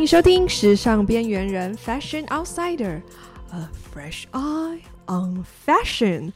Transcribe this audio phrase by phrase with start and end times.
[0.00, 6.32] 欢迎收听《时尚边缘人》（Fashion Outsider），A fresh eye on fashion。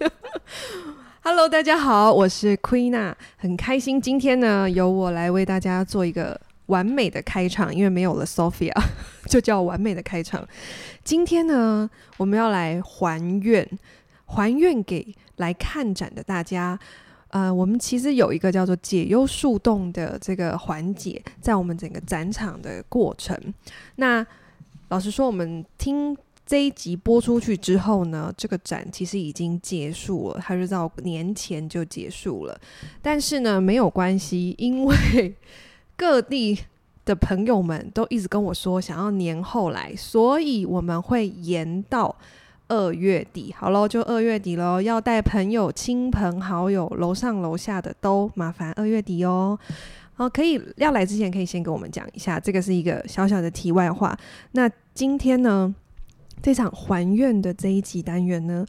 [1.20, 8.72] Hello，大家好，我是 Queen，很开心今天呢由我来为大家做一个完美的开场，因为没有了 Sophia，
[9.28, 10.48] 就叫完美的开场。
[11.04, 13.68] 今天呢，我们要来还愿，
[14.24, 16.78] 还愿给来看展的大家。
[17.30, 23.38] 呃，我们其实有一个叫做解忧树洞的这个环节，在我们整个展场的过程。
[23.96, 24.26] 那
[24.88, 32.58] 老实说，我们听这一集播出去之后呢，这个展其实已经结束了，它是到年前就结束了。
[33.02, 35.34] 但是呢，没有关系，因为
[35.96, 36.58] 各地
[37.04, 42.16] 的朋友们都一直跟我说想要年后来，所以我们会延到。
[42.68, 44.80] 二月底，好喽，就二月底喽。
[44.80, 49.58] 要带朋友、亲朋好友，楼上楼下的都麻烦二月底哦。
[50.14, 54.16] 好，可以要来之前，可以先跟我们讲一下，这个是一个小小的题外话。
[54.52, 55.74] 那今天呢，
[56.42, 58.66] 这场还愿的这一集单元呢，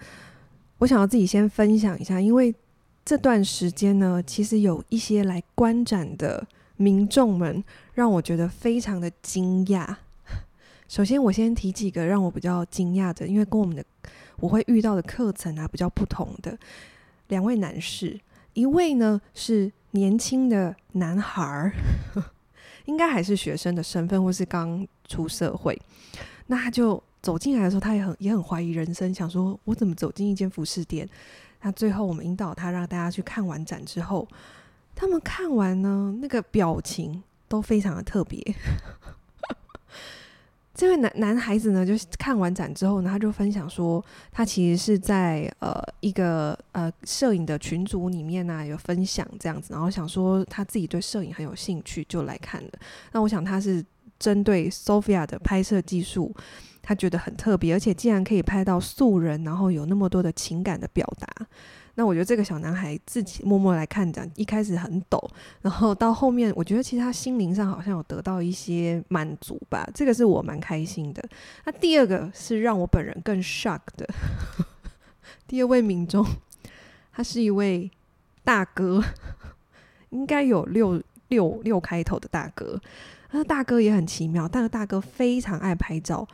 [0.77, 2.53] 我想要自己先分享一下，因为
[3.03, 7.63] 这段时间呢，其实有一些来观展的民众们，
[7.95, 9.95] 让我觉得非常的惊讶。
[10.89, 13.85] 首先，我先提几个让我比较惊讶的，因为跟我们的
[14.37, 16.57] 我会遇到的课程啊比较不同的
[17.27, 18.19] 两位男士，
[18.53, 21.71] 一位呢是年轻的男孩，
[22.85, 25.79] 应该还是学生的身份，或是刚出社会。
[26.47, 31.07] 那他就走进来的时候，他也很也很怀疑人生，想说我怎么走进一间服饰店？
[31.61, 34.27] 那最后我们引导他，让大家去看完展之后，
[34.95, 38.41] 他们看完呢，那个表情都非常的特别。
[40.79, 44.01] 这位男男孩子呢，就是看完展之后呢，他就分享说，
[44.31, 52.69] 他其实是在呃一个呃摄影的群组里面呢、有分享这样子，然后想说他自己对摄影很有兴趣，就来看了。
[53.11, 53.83] 那我想他是
[54.17, 56.33] 针对 Sophia 的拍摄技术，
[56.81, 61.27] 他觉得很特别，而且竟然可以拍到素人，然后有那么多的情感的表达。
[61.99, 65.21] 那我觉得这个小男孩自己默默来看展，一开始很抖，
[65.61, 71.21] 然后到后面，我觉得其实他心灵上好像有得到一些满足吧，这个是我蛮开心的。
[71.65, 74.07] 那第二个是让我本人更 shock 的，
[75.45, 76.25] 第二位民众，
[77.11, 77.91] 他是一位
[78.45, 79.03] 大哥，
[80.11, 82.79] 应该有六六六开头的大哥，
[83.31, 86.25] 那大哥也很奇妙，但是大哥非常爱拍照，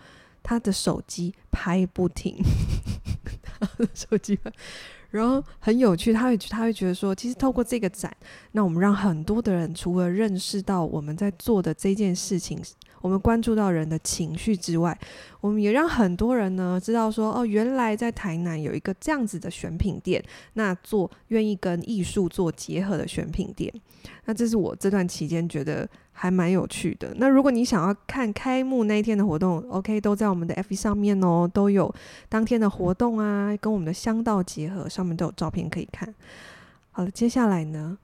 [0.43, 2.37] 他的手机拍不停，
[3.41, 4.51] 他的手机拍。
[5.15, 8.15] 然后很有趣，他会他会觉得说，其实透过这个展，
[8.51, 12.61] 那我们让很多的人除了认识到我们在做的这件事情，
[13.01, 14.97] 我们关注到人的情绪之外，
[15.41, 20.23] 我们也让很多人呢知道说，哦，原来在台南有一个这样子的选品店，
[20.53, 23.73] 那做愿意跟艺术做结合的选品店，
[24.25, 25.87] 那这是我这段期间觉得。
[26.17, 27.13] 还蛮有趣的。
[27.17, 31.93] 那如果你想要看开幕那一天的活动，OK，都在我们的 FB 上面哦，都有
[32.29, 36.15] 当天的活动啊，跟我们的香道结合，上面都有照片可以看。
[36.91, 37.97] 好了，接下来呢，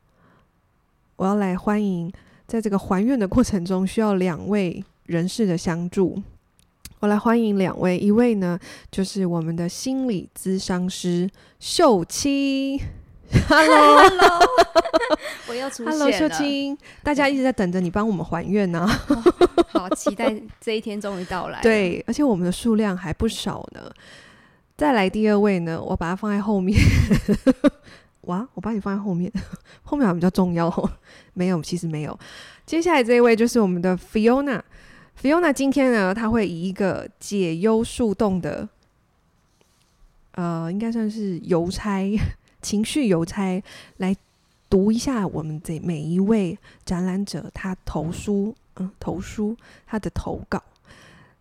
[1.15, 2.11] 我要来欢迎，
[2.45, 6.21] 在这个还愿的过程中需要两位人士的相助。
[6.99, 8.59] 我来欢迎两位，一位呢
[8.91, 11.29] 就是我们的心理咨商师
[11.59, 12.77] 秀清。
[13.47, 14.39] Hello，Hello，
[15.47, 15.91] 我又出现了。
[15.91, 19.23] Hello，秀清，大家一直在等着你帮我们还愿呢、 啊哦。
[19.67, 21.61] 好期待这一天终于到来。
[21.61, 23.91] 对，而且我们的数量还不少呢。
[24.77, 26.77] 再来第二位呢，我把它放在后面。
[28.21, 29.31] 哇，我把你放在后面，
[29.83, 30.89] 后面好像比较重要哦。
[31.33, 32.17] 没有，其实没有。
[32.65, 34.61] 接下来这一位就是我们的 Fiona。
[35.21, 38.67] Fiona 今天呢，她会以一个解忧树洞的，
[40.33, 42.01] 呃，应该算是邮差。
[42.61, 43.61] 情绪邮差
[43.97, 44.15] 来
[44.69, 49.55] 读一下我们这每一位展览者他投书，嗯，投书
[49.85, 50.61] 他的投稿。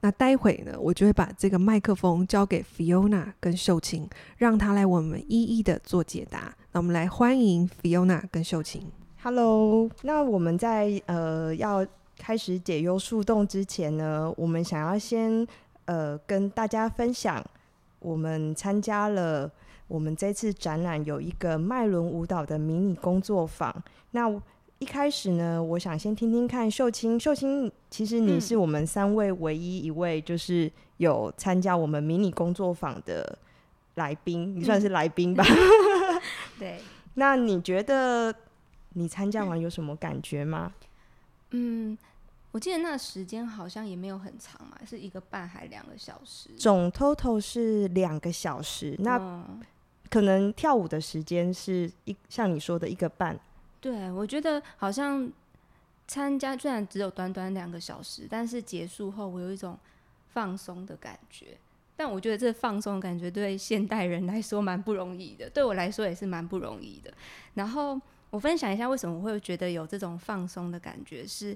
[0.00, 4.08] 那待会呢，我就会把这个麦克风交给 Fiona 跟秀清，
[4.38, 6.54] 让他来我们一一的做解答。
[6.72, 8.86] 那我们来欢迎 Fiona 跟秀清。
[9.22, 11.86] Hello，那我们在呃要
[12.18, 15.46] 开始解忧树洞之前呢，我们想要先
[15.84, 17.44] 呃跟大家分享，
[17.98, 19.50] 我们参加了。
[19.90, 23.74] 我们这次展览有一个麦伦舞蹈的迷你工作坊。
[24.12, 24.30] 那
[24.78, 27.18] 一开始呢，我想先听听看秀清。
[27.18, 33.36] 秀清，其实你是我们三位唯一一位就是有参加我们迷你工作坊的
[33.96, 35.44] 来宾，嗯、你算是来宾吧？
[36.56, 36.80] 对。
[37.14, 38.32] 那你觉得
[38.90, 40.72] 你参加完有什么感觉吗？
[41.50, 41.98] 嗯，
[42.52, 46.48] 我记得那时间好像也没有很长嘛，是一个半还两个小时？
[46.56, 48.96] 总 total 是两个小时。
[49.00, 49.60] 那、嗯
[50.10, 53.38] 可能跳舞的时间是一像你说的一个半，
[53.80, 55.30] 对，我觉得好像
[56.08, 59.78] 参加虽然只有短短两个小时，但是结束后我有一种
[60.28, 61.56] 放松的感觉。
[61.96, 67.12] 但我觉得这放松感觉对现代人来说蛮不容易的，对我来说也是蛮不容易的。
[67.52, 71.54] 然后我分享一下为什么我会觉得有这种放松的感觉是，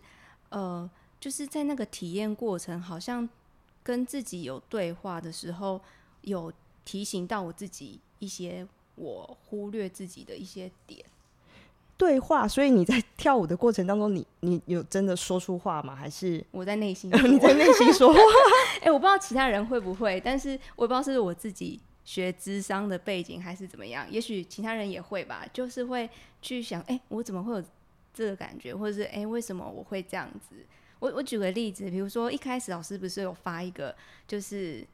[0.51, 3.27] 呃，就是在那个体验过程，好像
[3.83, 5.81] 跟自己有对话的时候，
[6.21, 6.53] 有
[6.85, 11.05] 提醒到我自己一些我忽略自己的一些点。
[11.97, 15.95] 对话，所以你在 跳舞的过程当中，你你有真的说出话吗？
[15.95, 17.09] 还是我在内心？
[17.31, 18.19] 你在内心说话？
[18.81, 26.11] 哎、欸，我不知道其他人会不会，但是我也不知道是我自己学智商的背景还是怎么样，也许其他人也会吧，就是会
[26.43, 27.63] 去想，哎、欸，我怎么会有
[28.13, 30.57] 这个感觉，或者是哎、欸，为什么我会这样子？
[30.99, 33.95] 我我举个例子，比如说一开始老师不是有发一个，
[34.27, 34.85] 就是。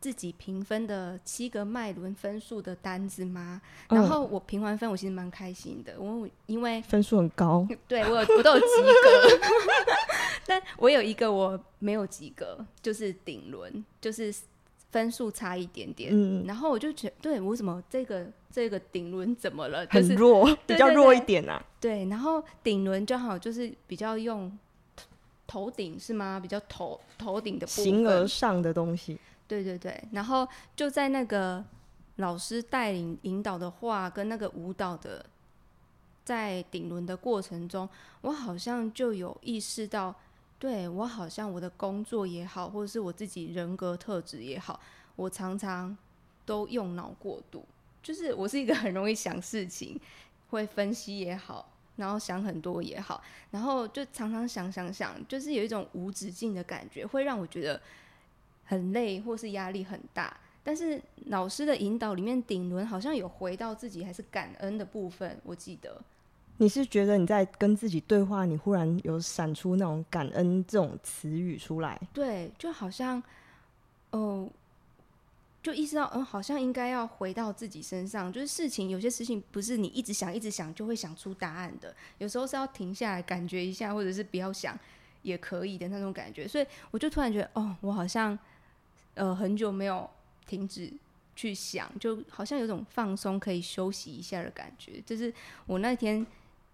[0.00, 3.60] 自己评分的七个脉轮分数的单子吗？
[3.88, 6.00] 然后我评完分，我其实蛮开心的。
[6.00, 9.46] 我因为分数很高，对我有我都有及格，
[10.46, 14.32] 但我有一个我没有及格，就是顶轮，就是
[14.90, 16.10] 分数差一点点。
[16.12, 19.84] 嗯，然后我就觉得，对我怎么这个这个顶轮怎么了？
[19.86, 21.60] 就是、很弱，比较弱一点啊。
[21.80, 24.56] 对，然后顶轮正好就是比较用
[25.46, 26.38] 头顶是吗？
[26.40, 29.18] 比较头头顶的形而上的东西。
[29.48, 30.46] 对对对，然后
[30.76, 31.64] 就在那个
[32.16, 35.24] 老师带领引导的话跟那个舞蹈的
[36.22, 37.88] 在顶轮的过程中，
[38.20, 40.14] 我好像就有意识到，
[40.58, 44.78] 对，我好像我的工作也好，或者是我自己人格特质也好，
[45.16, 45.96] 我常常
[46.44, 47.64] 都用脑过度，
[48.02, 49.98] 就是我是一个很容易想事情，
[50.50, 57.80] 会分析也好，然后想很多也好，然后就常常想想想，就是有一种无止境的感觉，会让我觉得。
[58.68, 65.40] 很累，或是压力很大，但是老师的引导里面，顶轮好像有回到自己还是感恩的部分。
[65.42, 65.98] 我记得
[66.58, 71.98] 你是觉得你在跟自己对话，你忽然有闪出那种感恩这种词语出来？
[72.12, 73.16] 对，就好像，
[74.10, 74.50] 哦、呃，
[75.62, 78.30] 就意识到，嗯、呃，好像应该要回到自己身上。
[78.30, 84.78] 就是事情，有些事情不是你一直想、一直想就会想出答案的，有时候是要停下来感觉一下，或者是不要想
[85.22, 86.46] 也可以的那种感觉。
[86.46, 88.38] 所以我就突然觉得，哦，我好像。
[89.18, 90.08] 呃，很久没有
[90.46, 90.92] 停止
[91.34, 95.02] 去想，就好像有种放松、可以休息一下的感觉。
[95.04, 95.32] 这是
[95.66, 96.24] 我那天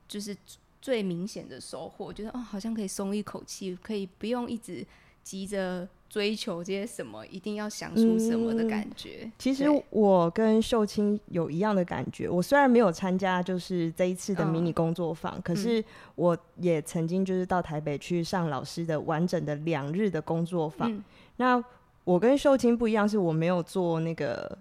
[0.06, 0.36] 就是
[0.80, 4.86] 最明显的收获，觉得哦，好像可以松一口气，可以不用一直
[5.22, 9.20] 急着追求这些什么，一定要想出什么的感觉。
[9.22, 12.28] 嗯、其实我跟秀清有一样的感觉。
[12.28, 15.82] 我虽然没有参加就是这一次的迷你工作坊，嗯、可是
[16.14, 20.92] 我也曾经就是到台北去上老师的完整的两日的工作坊。
[20.92, 21.02] 嗯、
[21.36, 21.64] 那
[22.04, 24.56] 我跟秀清不一样，是我没有做那个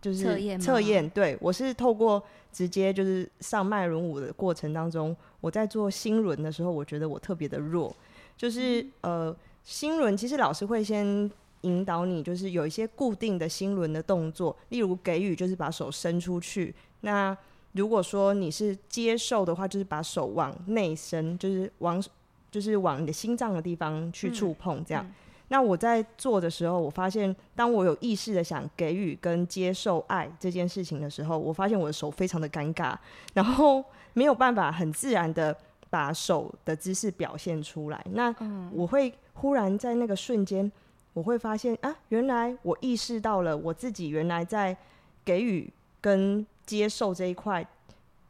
[0.00, 1.08] 就是测验，测验。
[1.10, 7.94] 对，我是透过直接就是上脉轮舞的过程当中，我在做心轮的时候，我觉得我特别的弱。
[8.36, 11.30] 就是、嗯、呃，心轮其实老师会先
[11.62, 16.74] 引导你，就是有一些固定的心轮的动作，例如给予就是把手伸出去。
[17.00, 17.36] 那
[17.72, 22.02] 如果说你是接受的话，就是把手往内伸，就是往
[22.50, 25.04] 就是往你的心脏的地方去触碰，这样。
[25.04, 25.14] 嗯嗯
[25.48, 32.96] 那我在做的时候，我发现，当我有意识的想给予跟接受爱这件事情的时候，我发现我的手非常的尴尬，
[33.34, 35.56] 然后没有办法很自然的
[35.88, 38.04] 把手的姿势表现出来。
[38.10, 38.34] 那
[38.72, 40.70] 我会忽然在那个瞬间，
[41.12, 44.76] 我会发现啊，原来我意识到了我自己原来在
[45.24, 47.64] 给予跟接受这一块，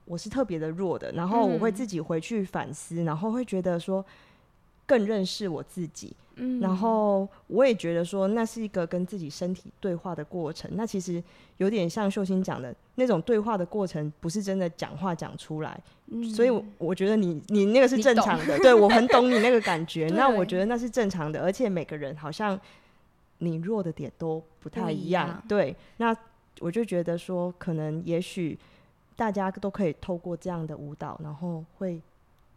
[0.05, 1.11] 我是特别的弱的。
[1.13, 4.05] 然后我会自己回去反思，然后会觉得说，
[4.85, 6.15] 更认识我自己。
[6.37, 10.71] 嗯，然后我也觉得说，那是一个跟自己身体对话的过程。
[10.75, 11.23] 那其实
[11.57, 15.81] 有点像秀清讲的那种对话的过程，不是真的讲话讲出来。
[16.09, 20.09] 嗯，所以我觉得你你那个是正常的，对，我很懂你那个感觉。
[20.15, 22.59] 那我觉得那是正常的，而且每个人好像
[23.39, 25.43] 你弱的点都不太一样。
[25.49, 26.15] 对，那
[26.61, 28.59] 我就觉得说，可能也许
[29.17, 32.01] 大家都可以透过这样的舞蹈，然后会。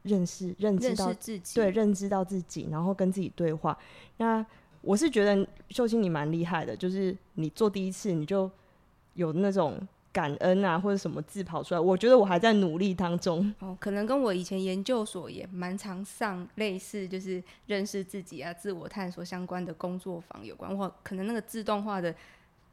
[0.03, 3.77] 认识、认知到自己，对，认知到自己，然后跟自己对话。
[4.18, 4.46] 那
[4.82, 8.50] 我是觉得秀清你蛮厉害的，就是你做第一次你就
[9.15, 9.77] 有那种
[10.12, 11.79] 感恩啊，或者什么字跑出来。
[11.79, 13.53] 我觉得我还在努力当中。
[13.60, 20.74] 哦，可能跟我以前研究所也蛮常上类似，就是认识自己啊、自我探索相关的工作坊有关。
[20.75, 22.15] 我可能那个自动化的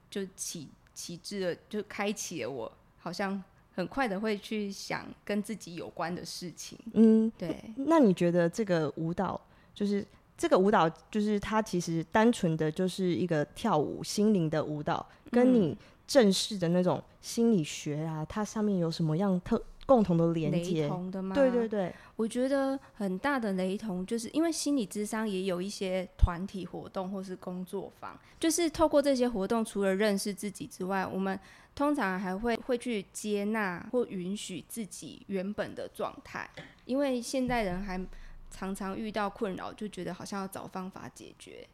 [0.08, 3.42] 就启启智了，就开启了我好像。
[3.76, 6.78] 很快的会去想跟自己有关的事情。
[6.94, 7.62] 嗯，对。
[7.76, 9.38] 那你觉得这个舞蹈，
[9.74, 10.04] 就是
[10.36, 21.34] 这个舞蹈，就是它其实单纯的就是一个跳舞心灵的舞蹈，跟你正式的那种心理学啊，它上面有什么样特共同的连接，雷同的吗？
[21.34, 31.38] 对对对，我觉得很大的雷同，就是因为心理智商也有一些团体活动或是工作坊，就是透过这些活动，除了认识自己之外，我们
[31.76, 36.50] 通常还会会去接纳或允许自己原本的状态，
[36.86, 38.04] 因为现代人还
[38.50, 41.64] 常常遇到困扰，就觉得好像要找方法解决，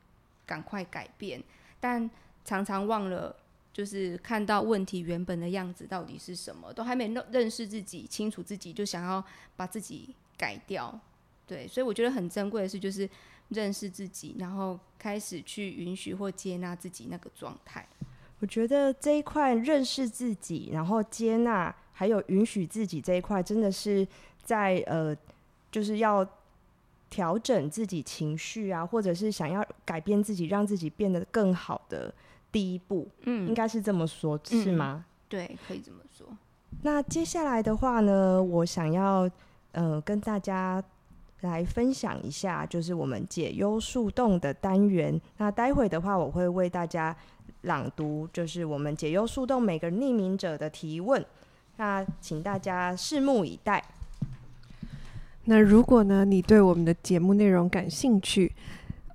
[0.44, 1.42] 赶快改变，
[1.80, 2.10] 但
[2.44, 3.34] 常常忘了。
[3.74, 9.24] 就是看到问题原本的样子到底是什么，都还没认认识自己、清楚自己，就想要
[9.56, 11.00] 把自己改掉，
[11.46, 13.08] 对，所以我觉得很珍贵的是，就是
[13.48, 17.88] 认识自己，然后开始去允许或接纳自己那个状态。
[18.42, 24.04] 我觉得这一块认识自己，然后接纳，还有允许自己这一块，真的是
[24.42, 25.16] 在呃，
[25.70, 26.26] 就是要
[27.08, 32.12] 调整自己情绪啊，或者是想要改变自己，让自己变得更好的。
[32.50, 35.06] 第一步，嗯，应该是这么说，嗯、是吗？
[35.28, 36.26] 对，可以这么说。
[36.82, 39.30] 那接下来的话呢，我想要
[39.70, 40.82] 呃跟大家
[41.42, 45.18] 来分享一下，就是我们解忧树洞的单元。
[45.38, 47.16] 那待会的话，我会为大家
[47.62, 51.24] 朗读，就是我们解忧树洞每个匿名者的提问。
[51.76, 53.82] 那请大家拭目以待。
[55.44, 58.52] 那如果呢，你对我们的节目内容感兴趣，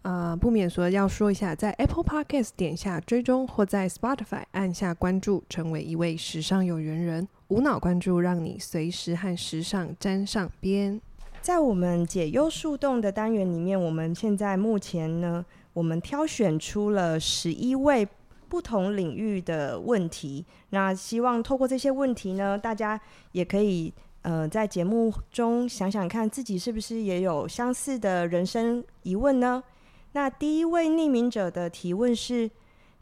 [0.02, 7.28] 呃，不免说要说一下，在 Apple Podcast 点下追踪，或在 Spotify 按下关注，成为一位时尚有缘人。
[7.48, 11.00] 无脑关注，让你随时和时尚沾上边。
[11.40, 18.06] 在我们解忧树洞的单元里面，我们现在目前呢，我们挑选出了十一位
[18.50, 20.46] 不同领域的问题。
[20.70, 23.00] 那希望透过这些问题呢，大家
[23.32, 29.64] 也可以呃在节目中想想看，自己是不是也有相似的人生疑问呢？
[30.14, 32.50] 那第一位匿名者的提问是：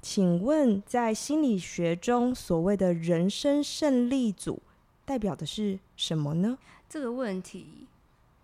[0.02, 4.62] 请问在心理学中，所谓的人生胜利组
[5.06, 6.58] 代表的是什么呢？
[6.90, 7.88] 这个问题，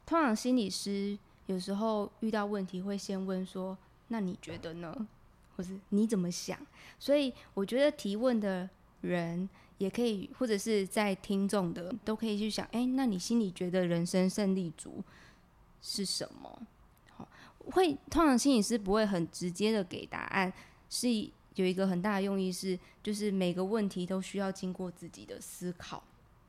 [0.06, 1.18] 通常心理师
[1.48, 3.78] 有时候遇到问题会先问说
[4.10, 5.08] ：“那你觉得呢？”
[5.62, 6.58] 或是“你怎么想？”
[6.98, 8.68] 所以我觉得提问的
[9.02, 15.04] 人也可以，或者是在听众的都可以去想：“哎，那你心里觉得人生胜利组
[15.82, 16.62] 是什么？”
[17.14, 17.28] 好
[17.72, 20.52] 会通常心理师不会很直接的给答案，
[20.90, 21.08] 是
[21.56, 26.04] 有一个很大的用意是，就是每个问题都需要经过自己的思考，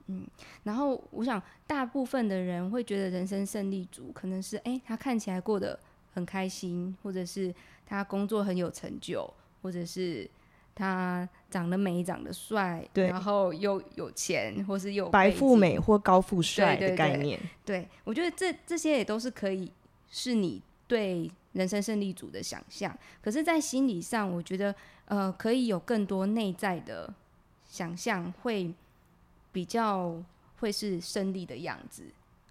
[0.06, 0.26] 嗯，
[0.62, 5.78] 然后我想大部分的人会觉得人生胜利组可能是，哎，他看起来过得
[6.14, 7.54] 很开心，或者是
[7.92, 9.28] 他工作很有成就，
[9.60, 10.28] 或者是
[10.74, 17.38] 他长得美、长得帅，对，然后又有钱，或是有白富美或高富帅的概念。
[17.64, 19.70] 对，我觉得这这些也都是可以
[20.10, 20.62] 是你。
[20.88, 24.74] 对人生胜利组的想象，可是，在心理上，我觉得，
[25.06, 27.10] 呃，可以有更多内在的
[27.66, 28.70] 想象，会
[29.52, 30.14] 比较
[30.58, 32.02] 会是胜利的样子。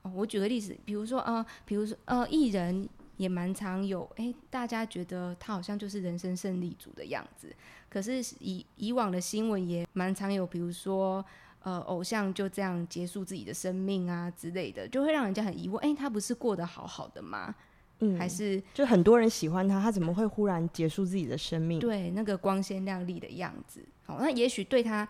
[0.01, 2.89] 哦，我举个例子，比如说，呃，比如说，呃，艺人
[3.21, 7.53] 也蛮常有，诶，大家觉得他好像就是人生胜利组的样子。
[7.87, 11.23] 可是以以往的新闻也蛮常有，比如说，
[11.61, 17.53] 呃，偶像就这样结束自己的生命啊之类的，就会让人家很疑问，诶，他不是过得好好的吗？
[17.99, 21.79] 嗯，还是就很多人喜欢他，他怎么会忽然结束自己的生命？
[21.79, 25.07] 对，那个光鲜亮丽的样子，好，那也许对他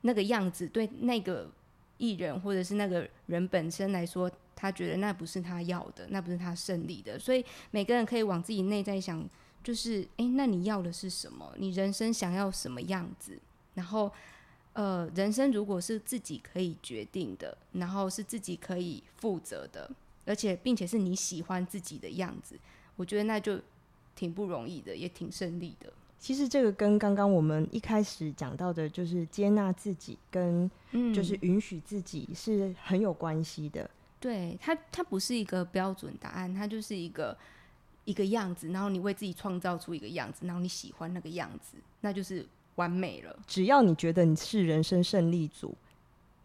[0.00, 1.50] 那个样子，对那个
[1.98, 7.18] 艺人或者是那个人本身来说，他觉得那不是他要的，那不是他胜利的。
[7.18, 9.28] 所以每个人可以往自己内在想，
[9.62, 11.52] 就是，哎，那你要的是什么？
[11.56, 13.38] 你人生想要什么样子？
[13.74, 14.12] 然后，
[14.72, 19.90] 呃，人生如果是自己可以决定的，然后是自己可以负责的。
[20.24, 22.56] 而且，并且是你喜欢自己的样子，
[22.96, 23.58] 我觉得那就
[24.14, 25.92] 挺不容易的，也挺胜利的。
[26.18, 30.70] 其实这个跟刚刚我们一开始讲到的，就是接纳自己跟
[31.12, 33.82] 就是允许自己是很有关系的。
[33.82, 33.90] 嗯、
[34.22, 37.36] 对，它它不是一个标准答案，它就是一个
[38.04, 43.38] 一个样子，然后你为自己创造出一个样子，然后你喜欢那个样子，那就是完美了。
[43.46, 45.74] 只要你觉得你是人生胜利组，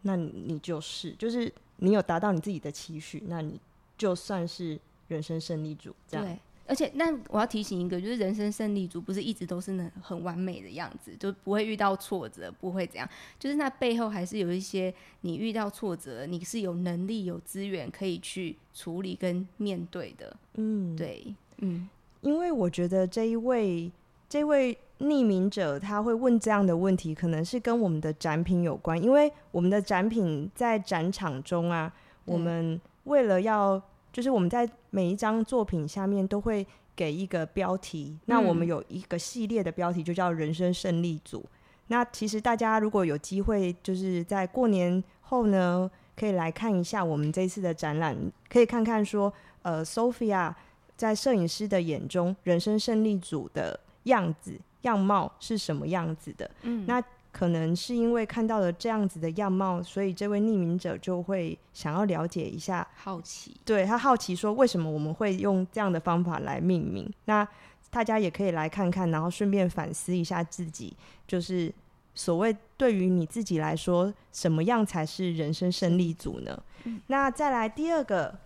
[0.02, 3.58] 那你就是就是你有达到你自己的期许，那你。
[3.98, 6.24] 就算是人生胜利组，这样。
[6.24, 13.08] 对，而且那我要提醒一个，就是人生胜利组不是一直都是很很完美的样子，就不会遇到挫折，不会怎样。
[13.38, 20.36] 就是那背后还是有一些你遇到挫折，你是有能力、有资源可以去处理跟面对的。
[20.54, 21.88] 嗯，对，嗯，
[22.20, 23.90] 因为我觉得这一位
[24.28, 31.92] 这位匿名者他会问这样的问题，可能是跟我们的展品有关，因为我们的展品在展场中啊，
[32.24, 32.80] 我们。
[33.04, 41.44] 为了要，就是我们在每一张作品下面都会给一个标题，嗯、那我们有一个系列的标题就叫“人生胜利组”。
[41.88, 48.16] 那其实大家如果有机会，就是在过年后呢，可以来看一下我们这次的展览，
[48.48, 50.54] 可以看看说，呃，Sophia
[50.96, 56.50] 在摄影师的眼中，人生胜利组的样子样貌是什么样子的？
[56.62, 67.10] 嗯，那可能是因为看到了这样子的样貌，所以这位匿名者就会想要了解一下，好奇，对，他好奇说，为什么我们会用这样的方法来命名？
[67.24, 67.46] 那
[67.90, 71.72] 大家也可以来看看，然后顺便反思一下自己，就是。
[72.14, 76.60] 所谓对于你自己来说，什么样才是人生胜利组呢？
[76.82, 78.36] 嗯、那再来第二个，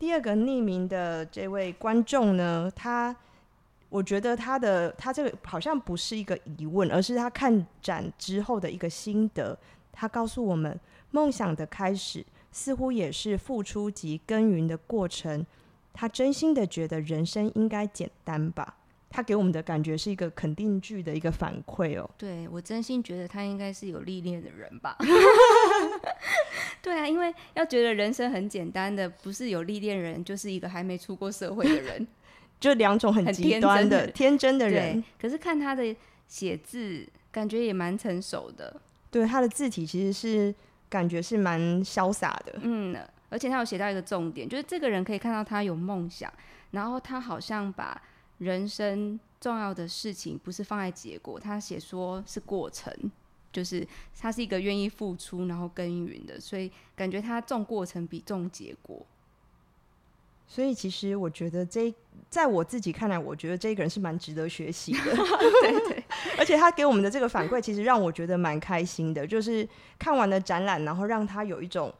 [0.00, 3.14] 第二个匿名的这位观众呢，他
[3.90, 9.58] 我觉得他的他这个好像不是一个疑问，而是他看展之后的一个心得。
[9.92, 10.80] 他告诉我们，
[11.10, 15.44] 梦想的开始似乎也是付出及耕耘的过程。
[15.92, 18.76] 他真心的觉得人生应该简单吧。
[19.12, 22.08] 他给我们的感觉是一个肯定句的一个反馈哦。
[22.16, 24.96] 对，我真心觉得他应该是有历练的人吧。
[26.80, 32.06] 对啊，因为要觉得人生很简单的，不是有历练人，就是一个还没出过社会的人，
[32.60, 35.02] 就两种很极端的天真的人。
[35.20, 35.96] 可是看他的
[36.28, 38.80] 写字，感觉也蛮成熟的。
[39.10, 40.54] 对，他的字体其实是
[40.88, 42.60] 感觉是蛮潇洒的。
[42.62, 42.96] 嗯，
[43.30, 46.32] 而且他有写到一个重点，就是这个人可以看到他有梦想，
[46.70, 48.00] 然后他好像把。
[48.40, 52.90] 人生重要的事情不是放在结果，他写说是过程，
[53.52, 53.86] 就是
[54.18, 59.04] 他是一个愿意付出然后耕耘的，所以感觉他重过程比重结果。
[60.50, 61.94] 所以其实我觉得这，
[62.28, 64.98] 在我自己看来，我觉得这个人是蛮值得学习的。
[65.62, 66.04] 对对，
[66.36, 71.94] 而且他给我们的这个反馈，其实让我觉得蛮开心的，就是看完了展览，然后让他有一种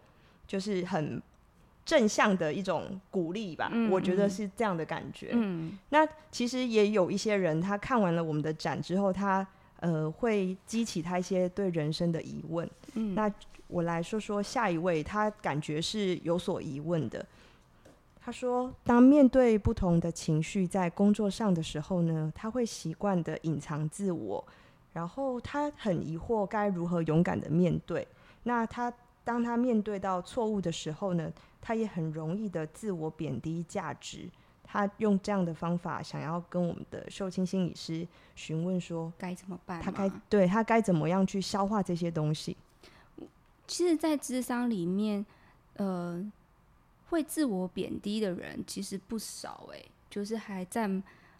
[0.49, 1.23] 就是很。
[1.83, 5.31] 正向的一种鼓励吧，嗯，我觉得是这样的感觉。
[5.33, 9.45] 嗯，那其实也有一些人，他看完了我们的展之后，他
[9.81, 12.71] 呃会激起他一些对人生的疑问。
[12.95, 13.33] 嗯，那
[13.67, 17.27] 我来说说下一位，他感觉是有所疑问的。
[18.23, 24.45] 他说，当面对不同的情绪在工作上的时候呢，他会习惯的隐藏自我，
[24.93, 28.07] 然后他很疑惑该如何勇敢的面对。
[28.43, 28.93] 那他
[29.25, 34.29] 当他面对到错误的时候呢，他也很容易的自我贬低价值，
[34.63, 39.81] 他用这样的方法想要跟我们的秀清心理师询问说该怎么办？
[39.81, 42.57] 他该对他该怎么样去消化这些东西？
[43.67, 45.25] 其实，在智商里面，
[45.75, 46.21] 呃，
[47.11, 50.89] 会自我贬低的人其实不少诶、就是还在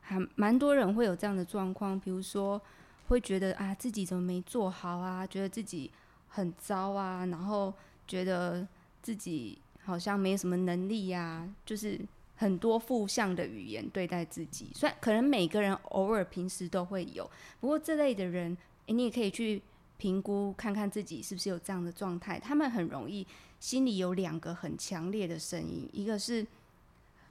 [0.01, 2.61] 还蛮多人会有这样的状况，比如说
[3.09, 5.91] 会觉得啊自己怎么没做好啊，觉得自己
[6.29, 7.73] 很糟啊，然后
[8.07, 8.69] 觉得
[9.01, 9.59] 自己。
[9.83, 11.99] 好像没什么能力呀、就是
[12.37, 14.71] 很多负向的语言对待自己。
[14.75, 17.29] 虽然可能每个人偶尔平时都会有，
[17.59, 18.57] 不过这类的人，
[18.87, 19.61] 诶，你也可以去
[19.97, 22.39] 评估看看自己是不是有这样的状态。
[22.39, 23.27] 他们很容易
[23.61, 26.45] 心里有两个很强烈的声音，一个是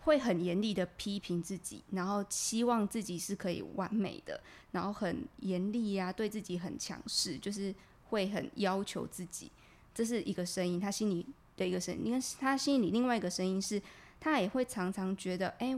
[0.04, 4.40] 会很严厉的批评自己，然后希望自己是可以完美的，
[4.72, 7.76] 然后很严厉呀，对自己很强势，就是
[8.10, 9.52] 会很要求自己。
[9.94, 11.26] 这是一个声音，他心里。
[11.58, 13.82] 的一个声音，你看他心里另外一个声音是，
[14.18, 15.78] 他也会常常觉得，哎、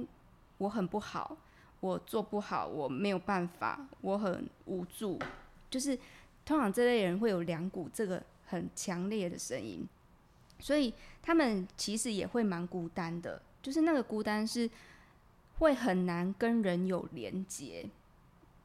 [0.60, 1.36] 我很不好，
[1.80, 5.18] 我做不好，我没有办法，我很无助。
[5.72, 5.98] 就是
[6.46, 9.84] 通常这类人会有两股这个很强烈的声音，
[10.62, 13.41] 所以他们其实也会蛮孤单的。
[13.62, 14.69] 就是那个孤单是
[15.60, 17.86] 会很难跟人有连接。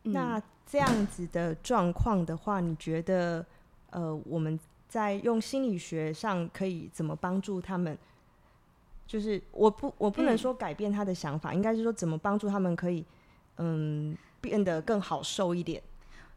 [0.05, 3.45] 嗯、那这样子的状况的话，你觉得，
[3.91, 4.57] 呃，我们？
[4.89, 7.99] 在用心理学上可以怎么帮助他们？
[9.05, 13.05] 就是我不我不能说改变他的想法，嗯、应该是说怎么帮助他们可以
[13.57, 15.83] 嗯变得更好受一点。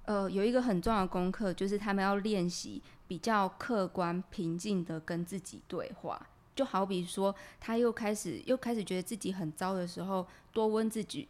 [0.10, 6.20] 呃，有一个很重要的功课，就是他们要练习比较客观平静的跟自己对话。
[6.56, 11.28] 就好比说，他又开始又开始觉得自己很糟的时候，多问自己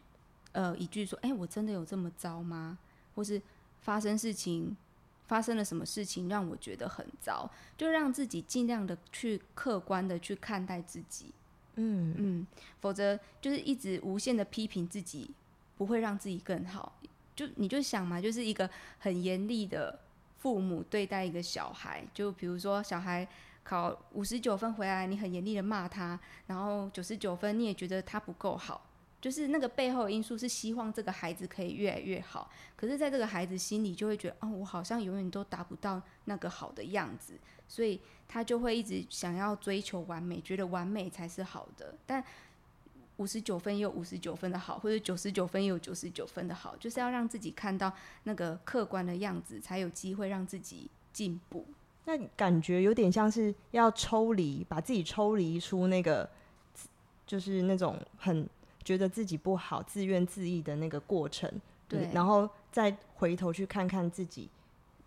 [0.54, 2.78] 呃一句说：“哎、欸，我真的有这么糟吗？”
[3.16, 3.42] 或是
[3.82, 4.78] 发生事情。
[5.28, 7.52] 发生了什么事情让我觉得很糟？
[7.78, 11.32] 就让自己尽量的去客观的去看待自己，
[11.76, 12.48] 嗯嗯，
[12.80, 15.30] 否则就是一直无限的批评自己，
[15.78, 16.94] 不会让自己更好。
[17.40, 19.98] 就你就想嘛，就是一个很严厉的
[20.40, 23.26] 父母对待一个小孩，就比如说小孩
[23.64, 28.86] 考五十九分回来，你很严厉的骂他，然后九十九分你也觉得他不够好。
[29.22, 37.38] 就是那个背后的因素是希望这个孩子可以越来越好，可是在这个孩子心里就会觉得，哦，我好像永远都达不到那个好的样子，
[37.70, 41.96] 所以他就会一直想要追求完美，觉得完美才是好的。
[42.06, 42.24] 但
[43.20, 51.66] 五十九分也有五十九分的好，或者九十九分也有九十九分的好，就是要让自己看到那个客观的样子，才有机会让自己进步。
[52.06, 56.28] 那感觉有点像是要抽离，把自己抽离出那个，
[57.28, 58.50] 就是那种很
[58.84, 61.52] 觉得自己不好、自怨自艾的那个过程。
[61.88, 64.50] 对，然后再回头去看看自己。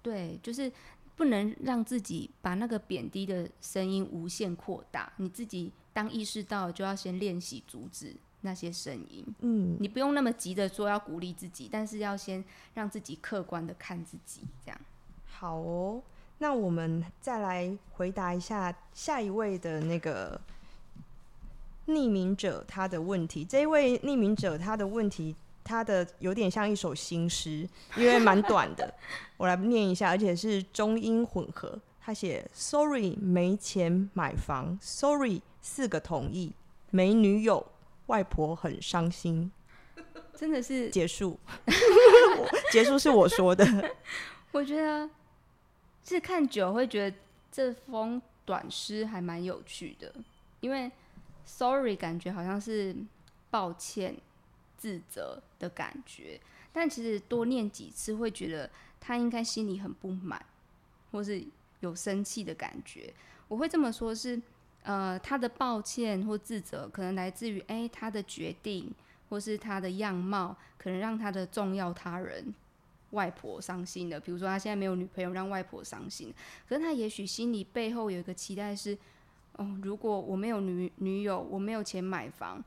[0.02, 0.70] 对，就是
[1.16, 5.12] 不能让自己把那个贬低的声音无限扩大。
[5.16, 9.24] 你自己当意识到，就要先练习阻止那些声音。
[9.40, 14.80] 嗯，你不用那么急着说要鼓励自己，但是要先让自己客观的看自己，这样。
[15.26, 16.02] 好哦，
[16.38, 20.40] 那我们再来回答一下下一位的那个
[21.86, 23.44] 匿名者他的问题。
[23.44, 25.34] 这一位匿名者他的问题。
[25.64, 28.92] 他的有点像一首新诗，因为蛮短的，
[29.36, 31.78] 我来念一下，而且是中英混合。
[32.00, 36.52] 他写：“Sorry，没钱买房；Sorry，四个同意；
[36.90, 37.66] 没女友，
[38.08, 39.50] 外婆很伤心。”
[40.36, 41.38] 真的是结束，
[42.70, 43.64] 结束是我说的。
[44.52, 45.08] 我觉得
[46.04, 47.16] 是看久会觉得
[47.50, 50.12] 这封短诗还蛮有趣的，
[50.60, 50.90] 因为
[51.46, 52.94] “Sorry” 感觉好像是
[53.48, 54.16] 抱歉。
[54.78, 56.40] 自责的感觉，
[56.72, 60.44] 但其实多念几次会觉得他应该心里很不满，
[61.12, 61.40] 或是
[61.78, 63.14] 有生气的感觉。
[63.46, 64.42] 我会这么说是，
[64.82, 68.92] 呃，他的抱歉或自责可能来自于，哎，他的决定
[69.28, 72.54] 或是他的样貌，可能让他的重要他人
[73.10, 74.18] 外婆伤心了。
[74.20, 76.32] 比如说他现在没有女朋友，让外婆伤心。
[76.68, 78.96] 可是他也许心里背后有一个期待是，
[79.54, 82.62] 哦，如果我没有女女友，我没有钱买房。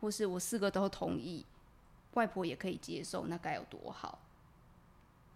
[0.00, 1.46] 或是我四个都同意，
[2.12, 4.18] 外婆也可以接受，那该有多好？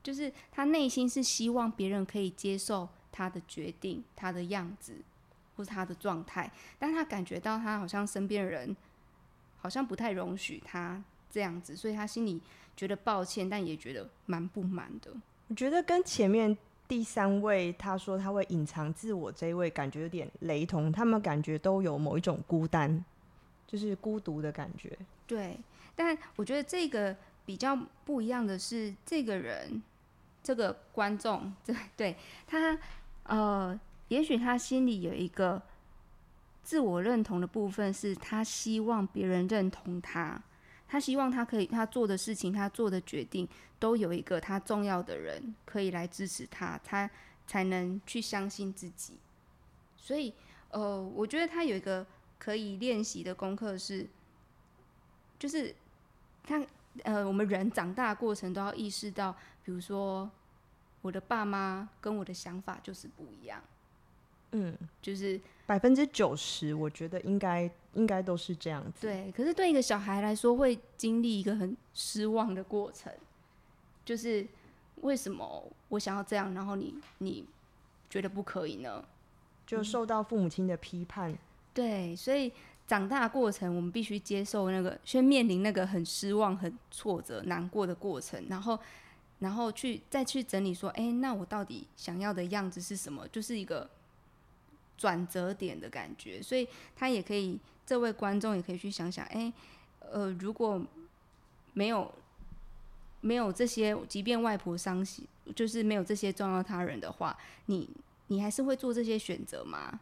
[0.03, 4.97] 就是他内心是希望别人可以接受他的决定、他的样子，
[5.59, 8.75] 或是他的状态，但他感觉到他好像身边人
[9.59, 12.41] 好像不太容许他这样子，所以他心里
[12.77, 15.11] 觉得抱歉，但也觉得蛮不满的。
[15.49, 23.05] 我觉得跟前面第三位他说他会隐藏自我这一位感觉有点雷同，他们感觉都有某一种孤单。
[23.67, 25.55] 就是孤独的感觉，对。
[25.95, 29.83] 但我觉得这个比较不一样的是，这个人，
[30.43, 32.17] 这个观众， 对，对
[32.47, 32.79] 他，
[33.25, 35.63] 呃，也许他心里有一个
[36.63, 40.43] 自我认同的部分，是他希望别人认同他，
[40.89, 47.11] 他希望他可以，他做的事情，他做的决定，都有一个他重要的人可以来支持他，他
[47.47, 49.15] 才能去相信自己。
[49.97, 50.33] 所以，
[50.71, 52.07] 呃，我觉得他有一个。
[52.41, 54.07] 可以练习的功课是，
[55.41, 55.75] 就是
[56.45, 56.65] 他
[57.03, 59.33] 呃，我们人长大过程都要意识到，
[59.65, 60.31] 比如说
[61.03, 63.61] 我的爸妈跟我的想法就是不一样，
[64.53, 69.03] 嗯，就是百分之九十，我觉得应该应该都是这样子。
[69.03, 73.13] 对，可是对一个小孩来说，会经历一个很失望的过程，
[74.05, 74.47] 就是
[75.03, 77.45] 为什么我想要这样，然后你你
[78.09, 79.05] 觉得不可以呢？
[79.67, 81.37] 就受到父母亲的批判。
[81.75, 82.51] 对，所以
[82.87, 88.79] 长大过程，我们必须接受那个，先面临那个很失望、很挫折、难过的过程，然后，
[89.41, 93.29] 然后去再去整理说，哎，那我到底想要的样子是什么？
[93.29, 93.89] 就是一个
[94.99, 96.43] 转折点的感觉。
[96.43, 99.51] 所以他也可以，这位观众也可以去想想，哎，
[100.01, 100.79] 呃，如果
[101.73, 102.13] 没有
[103.21, 107.89] 没有这些，即便外婆伤心，就是没有这些重要他人的话，你
[108.27, 110.01] 你还是会做这些选择吗？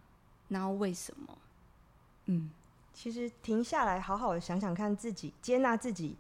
[0.49, 1.39] 然后为什么？
[2.27, 2.51] 嗯，
[2.93, 6.17] 其实停下来，好好的想想看自己，接纳自己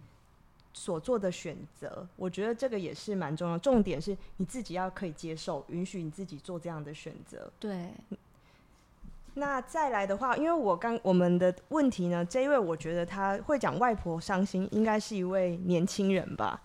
[0.72, 3.56] 所做的选择，我觉得这个也是蛮重要。
[3.58, 7.50] 重点是你自己要可以接受，允许你自己做这样的选择。
[7.58, 7.90] 对。
[9.36, 16.60] 那再来的话，因为我刚我们的问题呢，这一位我觉得他会讲外婆伤心，应该是一位年轻人吧。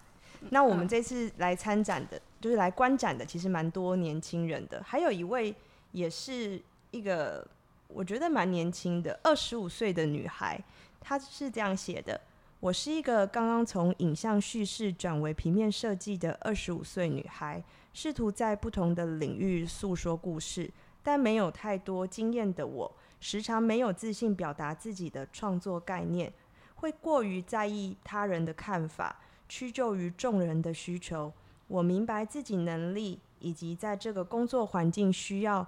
[0.49, 5.53] 那我们这次来参展的，就是来观展的，其实蛮多年轻人的，还有一位
[5.91, 7.47] 也是一个。
[7.93, 10.57] 我觉得蛮年轻的，二十五岁的女孩，
[11.01, 12.17] 她是这样写的
[12.61, 17.61] ：“我是一个刚刚从影像叙事转为平面设计的二十五岁女孩，
[17.93, 20.71] 试图在不同的领域诉说故事，
[21.03, 26.31] 但没有太多经验的我，时常没有自信表达自己的创作概念，
[26.75, 31.31] 会过于在意他人的看法，屈就于众人的需求。
[31.67, 35.67] 我明白自己能力以及在这个工作环境需要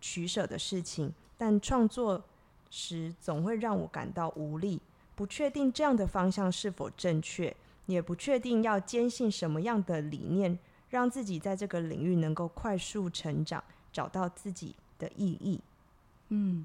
[0.00, 2.22] 取舍的事情。”但创作
[2.70, 4.80] 时总会让我感到无力，
[5.16, 7.52] 不确定这样的方向是否正确，
[7.86, 10.56] 也不确定要坚信什么样的理念，
[10.88, 15.60] 让自己在这个领域能够快速成长，找到自己的意义。
[16.28, 16.64] 嗯，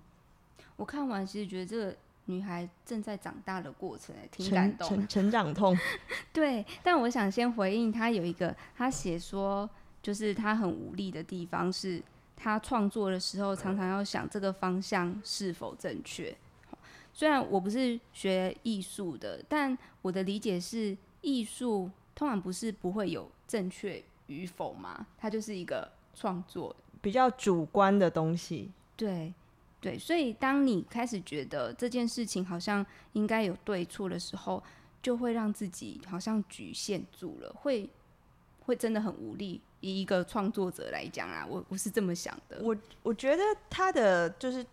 [0.75, 4.87] 我看完其实觉得这个女孩正在长大的过程，挺感动。
[4.87, 5.77] 成成，成长痛。
[6.31, 9.69] 对，但我想先回应她有一个，她写说。
[9.99, 12.01] 就是她很无力的地方是，
[12.33, 16.33] 她创作的时候常常要想这个方向是否正确。
[17.13, 26.73] 虽然我不是学艺术的，但我的理解是，艺术通常不是不会有正确与否嘛，它就是一个创作
[27.07, 28.69] 比较主观的东西。
[28.97, 29.33] 对，
[29.79, 34.61] 对，所以当你开始觉得这件事情好像应该有对错的时候，
[35.01, 37.89] 就会让自己好像局限住了，会
[38.65, 39.61] 会真的很无力。
[39.79, 42.59] 以一个创作者来讲啊，我我是这么想的。
[42.61, 44.65] 我我觉得他的就是。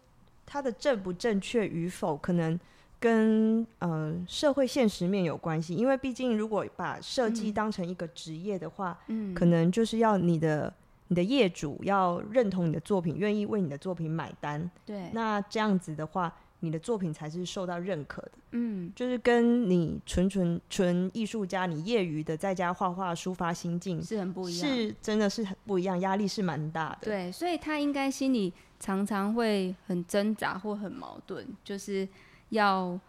[0.47, 2.61] 他的正不正确与否，可能
[3.01, 5.75] 跟呃社会现实面有关系。
[5.75, 10.71] 因为毕竟，如果把设计当成一个职业的话，嗯，可能就是要你的
[11.15, 14.69] 你的业主要认同你的作品，愿意为你的作品买单。
[14.85, 18.33] 对，那这样子的话，你的作品才是受到认可的。
[18.51, 26.99] 嗯，就是跟你纯纯纯艺术家，你业余的在家画画抒发心境是很不一样，是真的是很不一样，压力是蛮大的。
[27.03, 28.53] 对，所以他应该心里。
[28.81, 32.07] 常常会很挣扎或很矛盾，就是
[32.51, 33.01] 要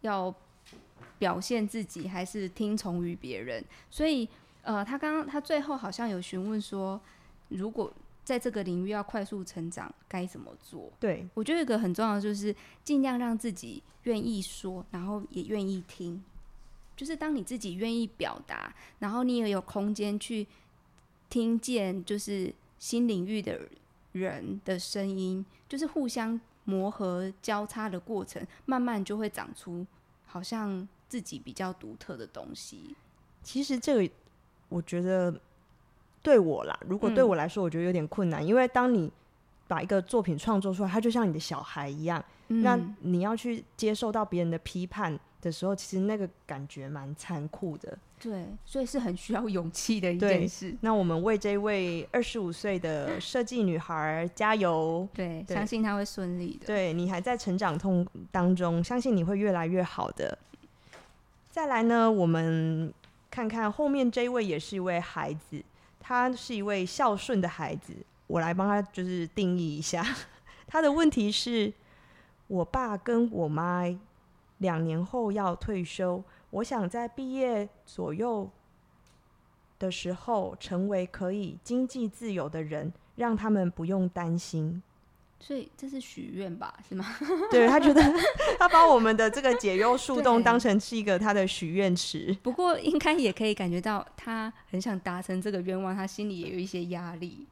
[0.00, 0.34] 要
[1.18, 3.62] 表现自己，还是听从于别人。
[3.90, 4.26] 所以，
[4.62, 6.98] 呃，他刚刚他最后好像有询问说，
[7.48, 7.92] 如果
[8.24, 10.92] 在这个领域要快速成长，该怎么做？
[11.00, 16.22] 对，我觉得一个很重要的就是尽量让自己愿意说，然后也愿意听。
[16.96, 20.46] 就是当你自己愿意表达，然后你也有空间去
[21.30, 23.68] 听见，就是新领域的。
[24.12, 29.86] 人的声音就是互相磨合交叉的过程，慢慢就会长出
[30.24, 32.96] 好像自己比较独特的东西。
[33.42, 34.14] 其实这个
[34.70, 35.38] 我觉得
[36.22, 39.10] 对我啦，如果对我来说，我觉得有点困难，嗯、因为当你
[39.66, 47.96] 把一个作品创作出来，它就像你的小孩一样，嗯、那你要去接受到别人的批判的时候，其实那个感觉蛮残酷的。
[48.20, 50.74] 对，所以是很需要勇气的一件事。
[50.80, 55.06] 那我们为这位二十五岁的设计女孩加油！
[55.14, 56.66] 对，对相信她会顺利的。
[56.66, 60.36] 对，你还在成长痛当中，相信你会越来越好的。
[61.48, 62.92] 再来呢，我们
[63.30, 65.62] 看看后面这一位也是一位孩子，
[66.08, 67.94] 他是一位孝顺的孩子。
[68.26, 70.02] 我来帮他就是定义一下，
[70.66, 71.70] 他的问题是：
[72.46, 73.84] 我爸跟我妈
[74.56, 76.24] 两年后要退休。
[76.48, 78.48] 我想在毕业左右
[79.78, 84.82] 的时候成为可以经济自由的人，让他们不用担心。
[85.40, 86.74] 所以这是许愿吧？
[86.88, 87.04] 是吗？
[87.50, 88.02] 对，他觉得
[88.58, 92.36] 他把我们的这个解忧树洞当成是一个他的许愿池。
[92.42, 97.46] 不过应该也可以感觉到他很想达成这个愿望，他心里也有一些压力。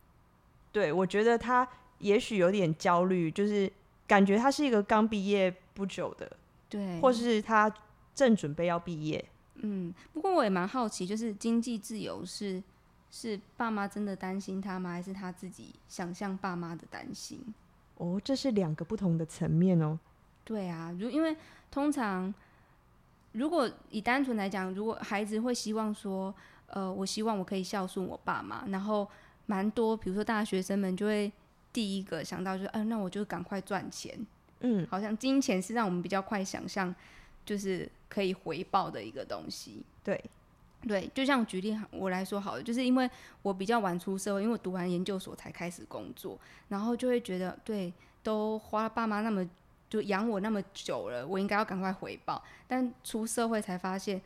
[0.72, 1.66] 对，我觉得他
[1.98, 3.70] 也许有点焦虑，就是
[4.06, 6.30] 感觉他是一个刚毕业不久的，
[6.68, 7.72] 对，或是他。
[8.16, 9.22] 正准备要毕业，
[9.56, 12.62] 嗯，不过我也蛮好奇，就是经济自由是
[13.10, 14.92] 是爸妈真的担心他吗？
[14.92, 17.38] 还是他自己想象爸妈的担心？
[17.96, 19.98] 哦，这是两个不同的层面哦。
[20.44, 21.36] 对啊，如因为
[21.70, 22.32] 通常
[23.32, 26.34] 如果以单纯来讲，如果孩子会希望说，
[26.68, 29.08] 呃，我希望我可以孝顺我爸妈，然后
[29.46, 31.30] 蛮多，比如说大学生们就会
[31.72, 34.18] 第一个想到就是，嗯、呃，那我就赶快赚钱，
[34.60, 36.94] 嗯，好像金钱是让我们比较快想象。
[37.46, 40.20] 就是可以回报的一个东西，对，
[40.86, 43.10] 对，就像举例我来说好了，就是因为
[43.42, 49.48] 我比较晚出社会，因为我读完研究所才开始工作，然后就会觉得，对，都花了爸妈那么
[49.90, 52.42] 就养我那么久了，我应该要赶快回报。
[52.68, 54.20] 但出社会才发现，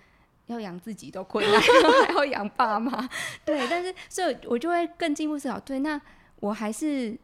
[0.47, 1.61] 要养自己都困难，
[2.07, 3.09] 还要养爸妈，
[3.45, 6.01] 对，但是所以我就会更进一步思考，对，那
[6.41, 7.17] 我还是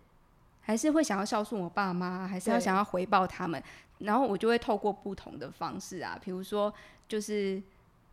[0.61, 3.63] 还是会想要孝顺我爸妈，还是要想要回报他们。
[3.99, 6.73] 然后我就会透过不同的方式啊，比如说，
[7.09, 7.63] 就是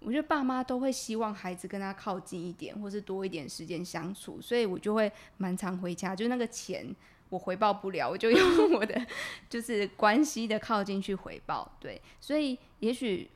[0.05, 6.15] 我觉得爸妈都会希望孩子跟他靠近一点，或是多一点时间相处，所以我就会蛮常回家。
[6.15, 6.95] 就那个钱
[7.29, 9.05] 我回报不了，我就用我的
[9.49, 11.71] 就是关系的靠近去回报。
[11.79, 13.29] 对，所以也许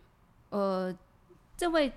[0.49, 0.95] 呃，
[1.55, 1.91] 这位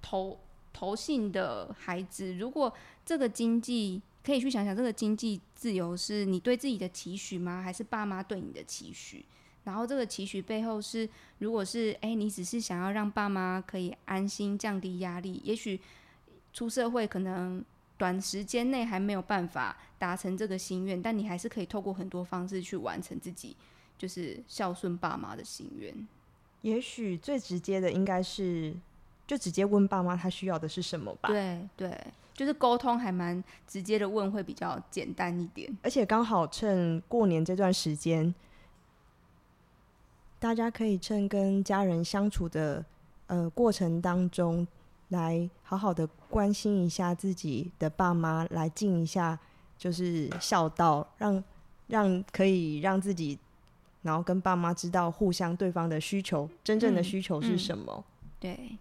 [0.00, 0.38] 投
[0.72, 2.72] 投信的孩子，如果
[3.04, 7.62] 这个经济可以去想想，这个经济自由是你对自己的期许吗？
[7.62, 9.24] 还是爸妈对你的期许？
[9.64, 15.78] 然后这个期许背后是，如果是哎，你只是想要让爸妈可以安心、降低压力，也许
[16.52, 17.62] 出社会可能
[17.98, 23.54] 短时间内还没有办法达成这个心愿，但你还是可以透过很多方式去完成自己
[23.98, 25.94] 就是孝顺爸妈的心愿。
[26.62, 28.74] 也许最直接的应该是
[29.26, 31.28] 就直接问爸妈他需要的是什么吧。
[31.28, 38.34] 对对，就是沟通还蛮直接的问会比较简单一点，而且刚好趁过年这段时间。
[40.40, 42.84] 大家可以趁跟家人相处的
[43.26, 44.66] 呃过程当中，
[45.10, 49.38] 来好好的关心一下自己的爸妈，来尽一下
[49.76, 51.44] 就是孝道，让
[51.86, 53.38] 让可以让自己，
[54.02, 57.92] 然后跟爸妈知道互相对方的需求，真正的需求是什么。
[57.96, 58.04] 嗯嗯、
[58.40, 58.78] 对，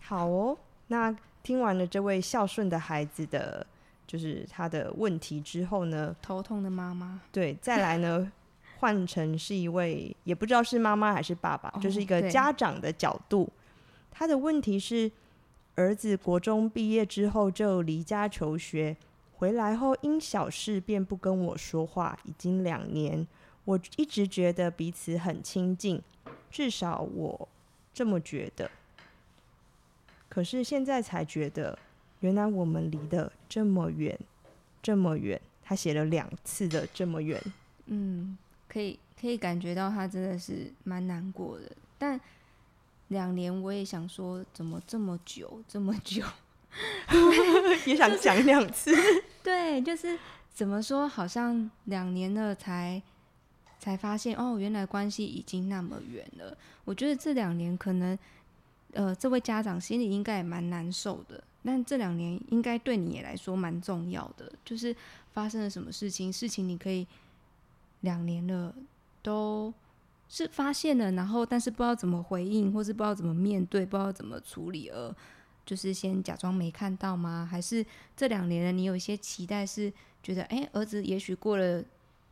[0.00, 0.56] 好哦。
[0.88, 3.66] 那听完了这位孝顺的孩子的，
[4.06, 8.30] 就是他的问题之后呢，头痛的妈妈，对，再来呢。
[8.78, 13.50] 换成是一位也不知道是妈妈还是爸爸，就是一个家长的角度。
[14.10, 15.10] 他的问题是，
[15.74, 18.96] 儿子国中毕业之后就离家求学，
[19.36, 23.26] 回来后因小事便不跟我说话，已经两年。
[23.64, 26.00] 我一直觉得彼此很亲近，
[26.50, 27.48] 至少我
[27.92, 28.70] 这么觉得。
[30.28, 31.78] 可是现在才觉得，
[32.20, 34.18] 原来我们离得这么远，
[34.82, 35.40] 这么远。
[35.62, 37.42] 他写了两次的这么远，
[37.86, 38.38] 嗯。
[38.76, 42.20] 可以可以感觉到他真的是蛮难过的，但
[43.08, 46.22] 两年我也想说，怎么这么久这么久，
[47.86, 48.94] 也想讲两次。
[49.42, 50.18] 对，就是
[50.52, 53.02] 怎么说，好像两年了才
[53.78, 56.54] 才发现哦，原来关系已经那么远了。
[56.84, 58.18] 我觉得这两年可能，
[58.92, 64.94] 呃，这位家长心里应该也蛮难受的，但这两年应该对你也来说蛮重要的，就是
[65.32, 67.06] 发生了什么事情，事情你可以。
[68.00, 68.74] 两年了，
[69.22, 69.72] 都
[70.28, 75.14] 是发现了，然后但是不知道怎么回应，或是不知道怎么面对，不知道怎么处理，而
[75.64, 77.48] 就是先假装没看到吗？
[77.50, 77.84] 还是
[78.16, 81.82] 这两年了，你有一些期待，是觉得哎，儿子也许过了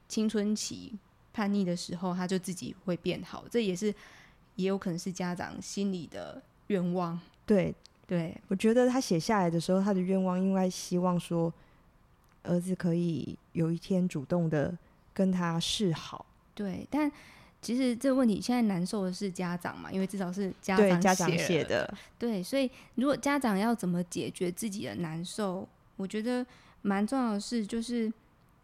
[0.09, 0.93] 青春期
[1.33, 3.95] 叛逆的时候，他就自己会变好，这也是
[4.57, 7.19] 也有可能是家长心里的愿望。
[7.47, 7.75] 对
[8.07, 11.53] 对，我觉得他写下来的时候，他的愿望应该希望说，
[12.43, 14.77] 儿子可以有一天主动的。
[15.15, 17.11] 跟他示好，对，但
[17.63, 26.45] 其实这个问题现在难受的是家长嘛，因为至少是家长家长写的，对，所以如果家长要怎么解决自己的难受，我觉得
[26.83, 28.13] 蛮重要的是，就是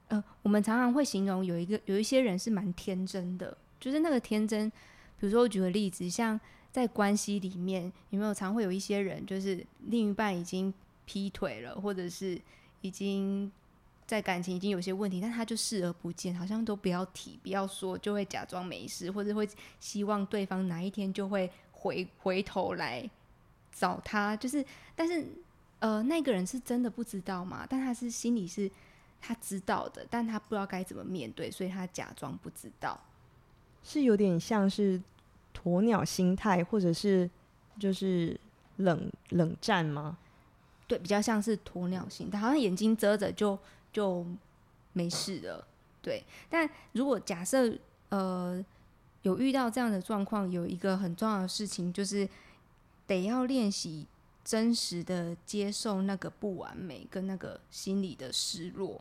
[0.09, 4.69] 呃，我们常常会形容有一个有一些人是蛮天真的，就是那个天真，
[5.19, 6.39] 比如说我举个例子，像
[6.73, 10.75] 在关系里面，有没有常会有一些人，就是另一半已经
[11.07, 12.39] 劈腿了，或者是
[12.81, 13.51] 已经。
[14.11, 23.09] 在感情已经有些问题，但他就视而不见，好像都不要提，不要说，就会假装没事，或者会希望对方哪一天就会回回头来
[23.70, 24.37] 找他。
[24.37, 25.25] 就是，但是
[25.79, 27.64] 呃，那个人是真的不知道吗？
[27.70, 28.68] 但他是心里是
[29.20, 33.01] 他知道的，但他不知道该怎么面对，所以他假装不知道，
[33.85, 35.01] 是有点像是
[35.55, 37.31] 鸵鸟心态，或者是
[37.79, 38.37] 就是
[38.79, 40.18] 冷冷战吗？
[40.88, 43.57] 对，比较像是鸵鸟心态，好像眼睛遮着就。
[43.92, 44.26] 就
[44.92, 45.66] 没事了，
[46.03, 46.24] 对。
[46.48, 47.72] 但如果假设
[48.09, 48.64] 呃
[49.22, 52.29] 有遇到这样的状况，有一个很重要的事情，就是
[53.07, 54.07] 得要练习
[54.44, 59.00] 真实的接受那个不完美跟那个心理的失落。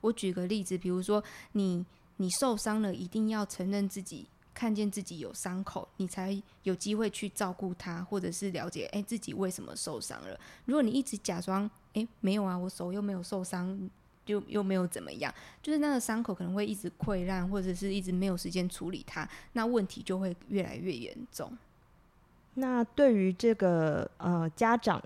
[0.00, 1.84] 我举个例子，比如说你
[2.16, 10.38] 你受伤了，一定要承认自己，看见自己有伤口，你才有机会去照顾他，或者是了解哎自己为什么受伤了。
[10.64, 13.90] 如果你一直假装哎没有啊，我手又没有受伤。
[14.24, 21.50] 就又没有怎么样，就是那个伤口可能会一直溃烂，或者是一直没有时间处理它，那问题就会越来越严重。
[22.54, 25.02] 那对于这个呃家长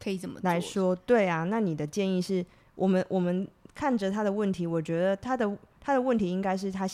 [0.00, 0.96] 可以怎么来说？
[0.96, 6.88] 对啊，那你的建议是我们我们看着他的问题，我觉得他的他的问题应该是他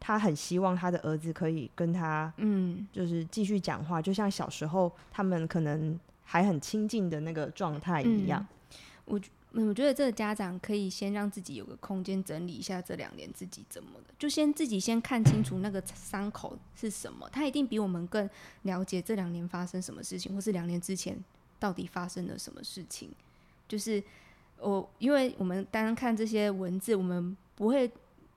[0.00, 8.40] 他很希望他的儿子可以跟他嗯，就是继续讲话，嗯，就像小时候他们可能还很亲近的那个状态一样。
[8.40, 8.74] 嗯，
[9.04, 9.20] 我。
[9.52, 17.28] 嗯，我觉得这个家长可以先让自己有个空间整理一下这两年自己怎么的，就先自己先看清楚那个伤口是什么。
[17.30, 18.28] 他一定比我们更
[18.62, 21.18] 了解这两年发生什么事情，或是两年之前
[21.58, 23.10] 到底发生了什么事情。
[23.66, 24.02] 就是
[24.58, 27.90] 我，因为我们单看这些文字，我们不会。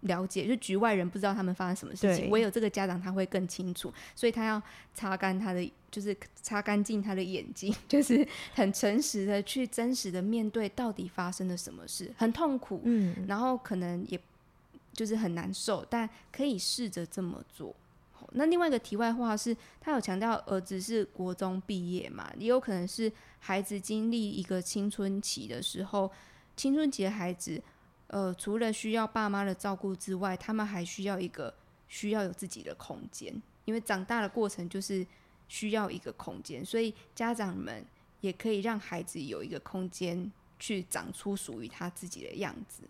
[0.04, 4.62] 了解，就局外人不知道他们发生什么事情，唯有这个家长他会更清楚，所以他要
[4.94, 14.20] 擦干他的，就是擦干净他的眼睛， 就是很诚实的去真实的面对到底发生了什么事，很痛苦，嗯，然后可能也
[14.92, 17.74] 就是很难受，但可以试着这么做。
[18.34, 26.12] 那另外一个题外话是，他有强调儿子是国中毕业嘛，也有可能是孩子经历一个青春期的时候，
[26.58, 27.62] 青春期的孩子。
[28.14, 31.52] 呃，除了需要爸妈的照顾之外，他们还需要一个
[31.88, 33.34] 需要有自己的空间，
[33.66, 35.04] 因为长大的过程就是
[35.48, 37.84] 需要一个空间，所以家长们
[38.22, 42.84] 也可以让孩子有一个空间去长出属于他自己的样子。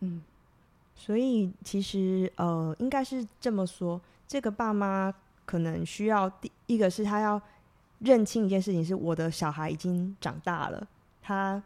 [0.00, 0.22] 嗯，
[0.94, 5.10] 所以其实呃，应该是这么说，这个爸妈
[5.46, 7.40] 可能需要第一个是他要
[8.00, 10.86] 认清一件事情，是我的小孩已经长大了，
[11.22, 11.62] 他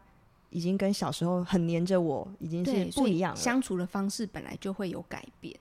[0.51, 3.35] 已经跟小时候很黏着我，已经是不一样了。
[3.35, 5.59] 相处的方式本来就会有改变。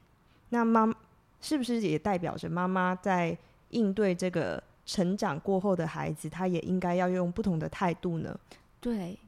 [0.51, 0.95] 那妈
[1.41, 3.37] 是不是也代表着妈妈在
[3.71, 8.39] 应对这个成长过后的孩子，她也应该要用不同的态度呢？
[8.81, 9.19] 对，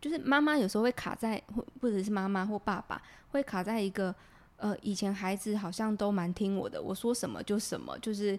[0.00, 3.02] 就是妈妈有时候会卡在，或或者是妈妈或爸爸
[3.32, 4.14] 会卡在一个。
[4.60, 8.36] 呃，以前孩子好像都蛮听我的，我说什么就什么，就是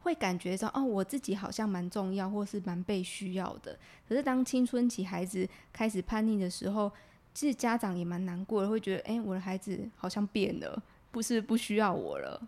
[0.00, 3.78] 会感觉到哦，我自己好像蛮重要，或是蛮被需要的。
[4.08, 6.90] 可是当青春期孩子开始叛逆的时候，
[7.34, 12.40] 其实家长也蛮难过的，会觉得，哎，我的孩子好像变了，不是不需要我了，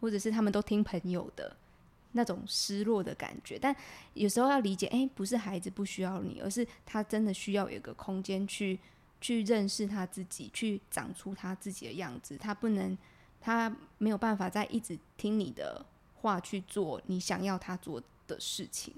[0.00, 1.56] 或者是他们都听朋友的
[2.12, 3.58] 那种失落的感觉。
[3.58, 3.74] 但
[4.14, 8.78] 有时候要理解，哎，不是孩子不需要你，而是他真的需要有一个空间去。
[9.24, 12.36] 去认识他自己，去长出他自己的样子。
[12.36, 12.98] 他不能，
[13.40, 15.86] 他没有办法再一直听你的
[16.22, 18.94] 话去做你想要他做的事情。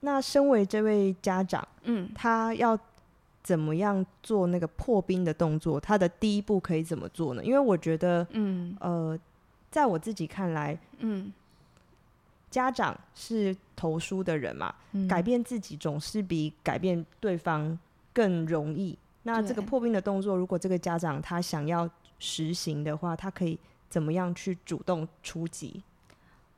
[0.00, 2.78] 那身为这位家长，嗯，他要
[3.42, 5.80] 怎么样做那个破冰的动作？
[5.80, 7.42] 他的第一步可以怎么做呢？
[7.42, 9.18] 因为我觉得，嗯，呃，
[9.70, 11.32] 在我自己看来，嗯，
[12.50, 17.78] 家长是投书的人嘛，嗯，改变自己总是比改变对方
[18.12, 18.98] 更容易。
[19.22, 23.58] 那这个破冰的动作，如果这个家长他想要实行的话，他可以
[23.88, 25.82] 怎么样去主动出击？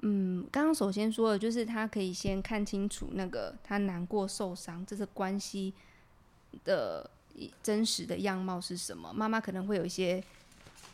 [0.01, 5.73] 嗯，刚刚首先说的就是他可以先看清楚那个他难过、受伤，这是关系
[6.65, 7.11] 的
[7.63, 9.13] 真实的样貌是什么。
[9.13, 10.23] 妈妈可能会有一些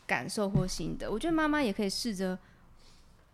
[0.07, 2.39] 感受或心得，我觉得妈妈也可以试着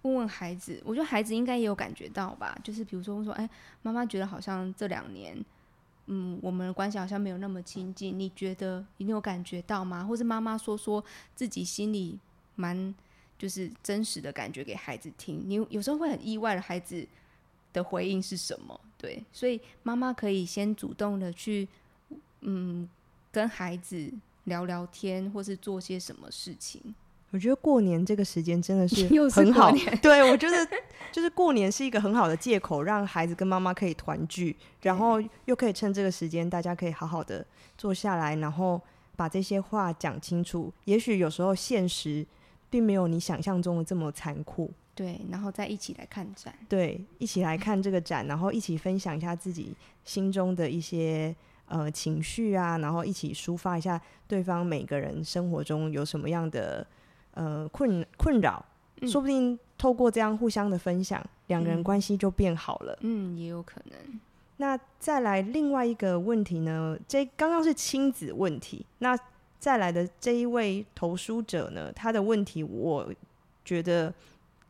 [0.02, 3.48] 问问孩子，我觉得孩子应该也有感觉到吧，就是比如说说，哎，
[3.82, 5.44] 妈妈觉得好像这两年。
[6.10, 10.02] 嗯，我们的关系好像没有那么亲近，你觉得你有感觉到吗？
[10.02, 11.04] 或是妈妈说说
[11.34, 12.18] 自己心里
[12.54, 12.94] 蛮
[13.38, 17.06] 就是真实的感觉给孩子听，你有时候会很意外的孩子
[17.72, 18.78] 的回应是什么？
[18.98, 21.68] 对，所以妈妈可以先主动的去
[22.40, 22.88] 嗯
[23.30, 24.12] 跟孩子
[24.44, 26.82] 聊聊天，或是做些什么事情。
[27.30, 29.70] 我觉得过年这个时间真的是 很好，
[30.00, 30.66] 对，我觉得
[31.12, 38.80] 就是过年是一个很好的借口，让孩子跟妈妈可以团聚，然后又可以趁这个时间，大家可以好好的坐下来，然后
[39.14, 40.72] 把这些话讲清楚。
[40.86, 42.26] 也许有时候现实
[42.70, 51.34] 并没有你想象中的这么残酷，对，然后再一起来看展，对，一起来看这个展，然后一起分享一下自己心中的一些
[51.66, 56.86] 呃情绪啊，然后一起抒发一下对方每个人生活中有什么样的。
[57.34, 58.64] 呃，困困扰，
[59.00, 62.98] 嗯，说不定透过这样互相的分享，两个人关系就变好了。
[63.02, 64.20] 嗯，也有可能。
[64.56, 66.98] 那再来另外一个问题呢？
[67.06, 69.16] 这刚刚是亲子问题，那
[69.58, 71.92] 再来的这一位投书者呢？
[71.92, 73.12] 他的问题，我
[73.64, 74.12] 觉得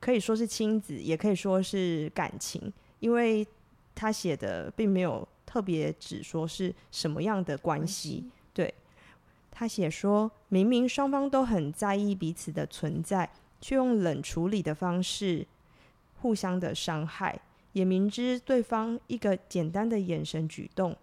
[0.01, 3.47] 可以说是亲子，也可以说是感情，因为
[3.95, 8.25] 他写的并没有特别指说是什么样的关系。
[8.53, 8.73] 对。
[9.51, 13.29] 他写说：“明明双方都很在意彼此的存在，
[13.61, 15.45] 却用冷处理的方式
[16.21, 17.37] 互相的伤害，
[17.73, 20.97] 也明知对方一个简单的眼神举动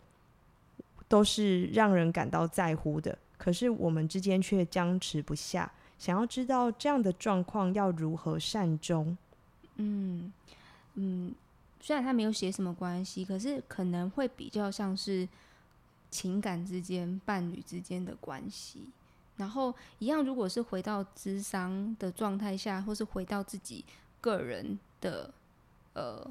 [1.10, 5.72] 都是让人感到在乎的，可是我们之间却僵持不下。
[5.98, 9.18] 想要知道这样的状况要如何善终？”
[9.78, 10.32] 嗯
[10.96, 11.34] 嗯，
[11.80, 15.28] 虽然他没有写什么关系，可是可能会比较像是。
[16.12, 18.86] 情感之间、伴侣之间的关系，
[19.36, 23.84] 然后一样，如果是回到智商的状态下，或是回到自己
[24.22, 25.34] 个人的
[25.92, 26.26] 呃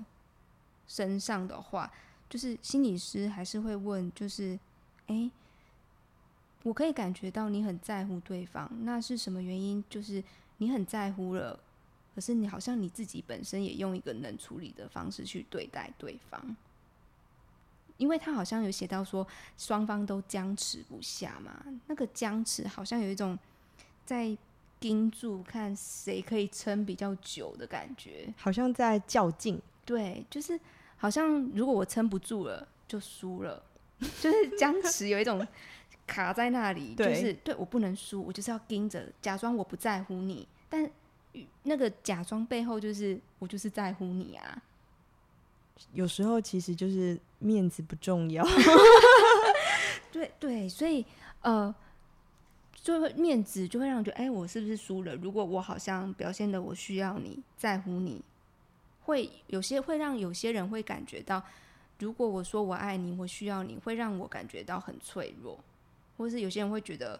[0.87, 1.93] 身上的话，
[2.31, 4.59] 就是心理师还是会问，就是
[5.09, 5.31] 哎，
[6.65, 9.85] 我可以感觉到你很在乎对方，那是什么原因？
[9.89, 10.21] 就是
[10.57, 11.61] 你很在乎了，
[12.15, 16.57] 可是你好像你自己本身也用一个冷处理的方式去对待对方。
[17.97, 19.25] 因为他好像有写到说
[19.57, 23.39] 双方都僵持不下嘛，那个僵持好像有一种
[24.05, 24.37] 在
[24.81, 29.61] 盯住看谁可以撑比较久的感觉，好像在较劲。
[29.85, 30.59] 对，就是
[30.97, 33.63] 好像如果我撑不住了就输了，
[34.21, 35.47] 就是僵持有一种
[36.07, 40.91] 卡在那里，就是对我不能输，我就是要盯着，假装我不在乎你，但
[41.63, 44.63] 那个假装背后就是我就是在乎你啊。
[45.93, 48.47] 有时候其实就是面子不重要
[50.13, 51.05] 对对，所以
[51.43, 51.75] 呃，
[52.73, 55.17] 就会面子就会让人觉得，哎，我是不是输了？
[55.17, 58.23] 如果我好像表现的我需要你，在乎你，
[59.03, 61.43] 会有些会让有些人会感觉到，
[61.99, 65.59] 如果我说我爱你，我需要你，会让我感觉到很脆弱，
[66.17, 67.15] 或是有些人会觉得，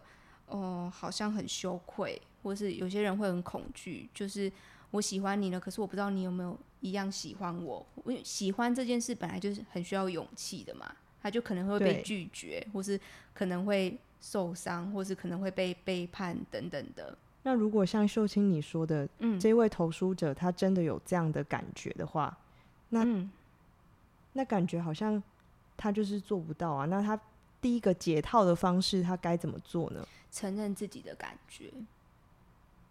[0.47, 4.51] 哦、呃，好像很羞愧，或是有些人会很恐惧，就是。
[4.91, 7.85] 我喜欢你了，可是我不知道你有没有一样喜欢我。
[7.95, 10.89] 我喜欢这件事本来就是很需要勇气的嘛，
[11.21, 12.97] 他就可能会被拒绝，或是
[13.33, 17.17] 可能会受伤，或是可能会被背叛等等的。
[17.43, 22.37] 那如果像秀清你说的，嗯，这位投书者他真的有这样的感觉的话，
[22.87, 23.29] 那、嗯、
[24.31, 25.21] 那感觉好像
[25.75, 26.85] 他就是做不到啊。
[26.85, 27.19] 那他
[27.65, 30.07] 第一个解套的方式，他该怎么做呢？
[30.31, 31.73] 承认自己的感觉，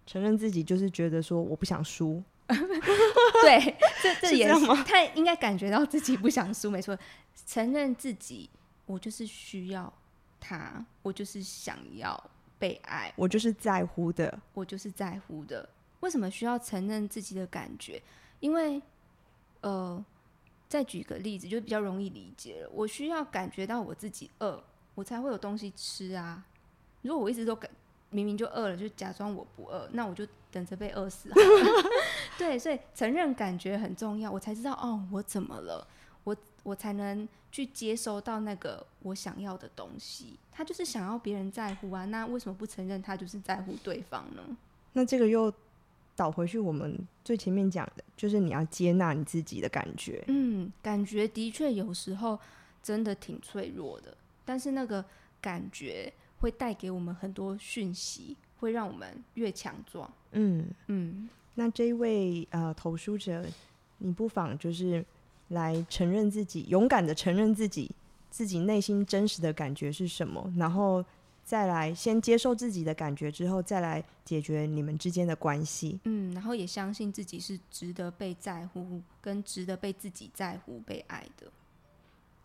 [0.04, 2.20] 承认自己就是觉得说我不想输。
[2.48, 6.98] 对，这 这也是，他应该感觉到自己不想输，没错。
[7.46, 8.50] 承认自己，
[8.86, 9.92] 我就是需要
[10.40, 12.30] 他，我就是想要。
[12.58, 15.68] 被爱，我就是在乎的，我就是在乎的。
[16.00, 18.02] 为什么需要承认自己的感觉？
[18.40, 18.82] 因为，
[19.60, 20.04] 呃，
[20.74, 22.70] 再举个例子，就比较容易理解了。
[22.74, 24.60] 我需要感觉到我自己饿，
[24.96, 26.44] 我才会有东西吃啊。
[27.02, 27.70] 如果我一直都感
[28.10, 31.30] 明明就饿了，就假装我不饿，那我就等着被饿死。
[32.36, 35.86] 对，所以承认感觉很重要，我才知道哦，我怎么了。
[36.24, 40.36] 我我才能去接收到那个我想要的东西。
[40.50, 44.42] 他就是想要别人在乎啊，那为什么不承认他就是在乎对方呢？
[44.94, 45.52] 那这个又
[46.16, 50.24] 倒回去，我们最前面讲的就是你要接纳你自己的感觉。
[50.28, 52.38] 嗯，感觉的确有时候
[52.82, 55.04] 真的挺脆弱的，但是那个
[55.40, 60.10] 感觉会带给我们很多讯息，会让我们越强壮。
[60.32, 63.44] 嗯嗯，那这一位呃投书者，
[63.98, 65.04] 你不妨就是。
[65.48, 67.94] 来承认自己，勇敢的承认自己，
[68.30, 71.04] 自己内心真实的感觉是什么，然后
[71.44, 76.00] 再来先接受自己的感觉之后，再来解决你们之间的关系。
[76.04, 81.46] 嗯，然后也相信自己是值得被在乎，跟值得被自己在乎、被爱的。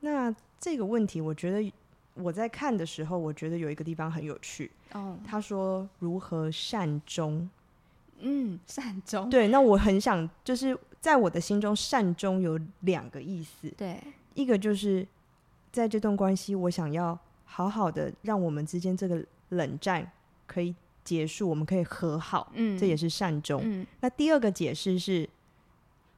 [0.01, 1.71] 那这个问题，我觉得
[2.15, 4.69] 我在看的时候，我觉得有一个地方很有趣。
[4.93, 7.49] 哦，他说如何善终？
[8.19, 9.29] 嗯，善终。
[9.29, 10.77] 对，那我很想就是。
[11.01, 13.69] 在我的心中，善终有两个意思。
[13.77, 13.97] 对，
[14.33, 15.07] 一个就是
[15.71, 17.17] 在这段关系，我想要
[17.49, 20.09] 好好的让我们之间这个冷战
[20.45, 20.73] 可以
[21.03, 22.51] 结束，我们可以和好。
[22.53, 23.59] 嗯，这也是善终。
[23.63, 25.27] 嗯，那第二个解释是，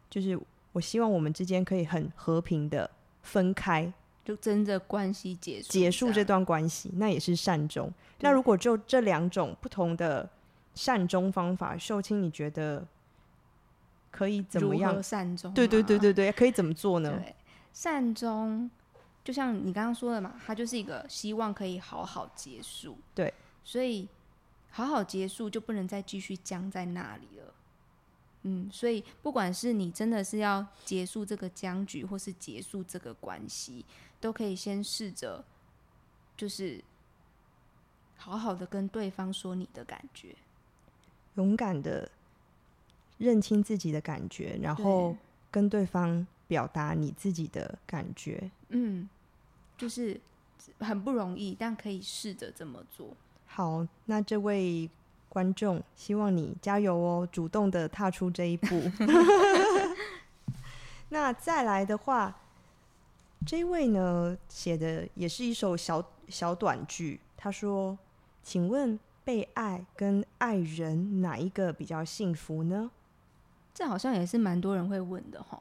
[0.10, 0.38] 就是
[0.74, 2.90] 我希望我们之间可以很和平的
[3.24, 3.92] 分开，
[4.26, 7.92] 就真的关系结束，结束这段关系，那也是善终。
[8.20, 10.30] 那如果就这两种不同的
[10.76, 12.86] 善终方法，秀清，你觉得？
[14.12, 15.54] 可以怎么样善终？
[15.54, 17.18] 对对对对对，可以怎么做呢？
[17.18, 17.34] 对，
[17.72, 18.70] 善终
[19.24, 22.98] 就像你刚刚说的嘛，它就是一个希望可以好好结束。
[23.14, 24.08] 对，所以
[24.70, 27.54] 好好结束就不能再继续僵在那里了。
[28.44, 33.86] 嗯，所以不管是你真的是要结束这个僵局，或是结束这个关系，
[34.20, 35.44] 都可以先试着
[36.36, 36.84] 就是
[38.18, 40.36] 好好的跟对方说你的感觉，
[41.36, 42.10] 勇敢的。
[43.18, 45.16] 认清自己的感觉，然后
[45.52, 48.52] 跟对方表达你自己的感觉。
[48.68, 49.08] 嗯，
[49.78, 50.20] 就是
[50.80, 53.16] 很不容易，但可以试着这么做。
[53.46, 54.90] 好，那这位
[55.30, 58.82] 观众，希望你加油哦，主动的踏出这一步。
[61.08, 62.38] 那再来的话，
[63.46, 67.98] 这位呢写的也是一首小小短句，他说
[68.44, 72.92] ：“请问被爱跟爱人哪一个比较幸福呢？”
[73.74, 75.58] 这好像也是蛮多人会问的哈。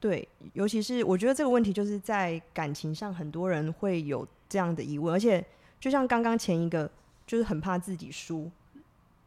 [0.00, 5.44] 对，尤其是我觉得这个问题就是在感情上，很多人会有这样的疑问，而且
[5.80, 6.90] 就像刚刚前一个，
[7.26, 8.50] 就是很怕自己输。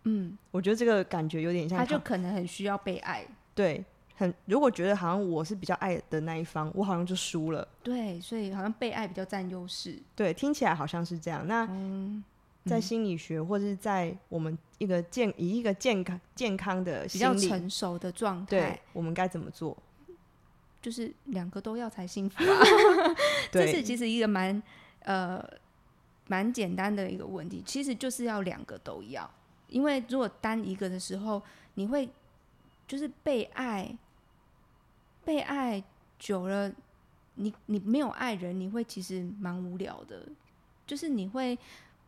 [0.04, 3.26] 嗯，我觉得这个感觉有点像他，他就可能很需要被爱。
[3.54, 3.84] 对，
[4.16, 7.68] 很如果觉得好像我是比较爱的那一方，我好像就输了。
[7.84, 10.00] 对，所以好像被爱比较占优势。
[10.16, 11.46] 对，听起来好像是这样。
[11.48, 12.24] 那嗯。
[12.64, 19.76] 在心理学，或者是在我们一个健以一个健康健康的心理比较成熟的状态，对，我们该怎么做？
[20.82, 22.60] 就是两个都要才幸福啊！
[23.52, 24.62] 这是其实一个蛮
[25.02, 25.44] 呃
[26.28, 29.30] 蛮简单的一个问题，其实就是要两个都要，
[29.68, 31.42] 因为如果单一个的时候，
[31.76, 32.10] 你会
[32.88, 33.96] 就是被爱，
[35.24, 35.84] 被爱
[36.18, 36.72] 久了，
[37.36, 40.28] 你你没有爱人，你会其实蛮无聊的，
[40.88, 41.58] 就是你会。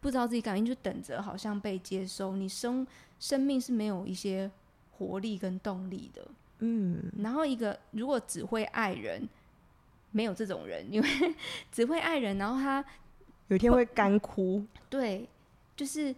[0.01, 2.35] 不知道自己感觉，就等着好像被接收。
[2.35, 2.85] 你生
[3.21, 4.51] 生命是没有一些
[4.91, 6.27] 活力跟动力的，
[6.63, 7.11] 嗯。
[7.19, 9.27] 然后一个如果只会爱人，
[10.11, 11.07] 没有这种人，因为
[11.71, 12.83] 只会爱人，然后他
[13.47, 14.65] 有一天会干枯。
[14.89, 15.27] 对，
[15.75, 16.15] 就是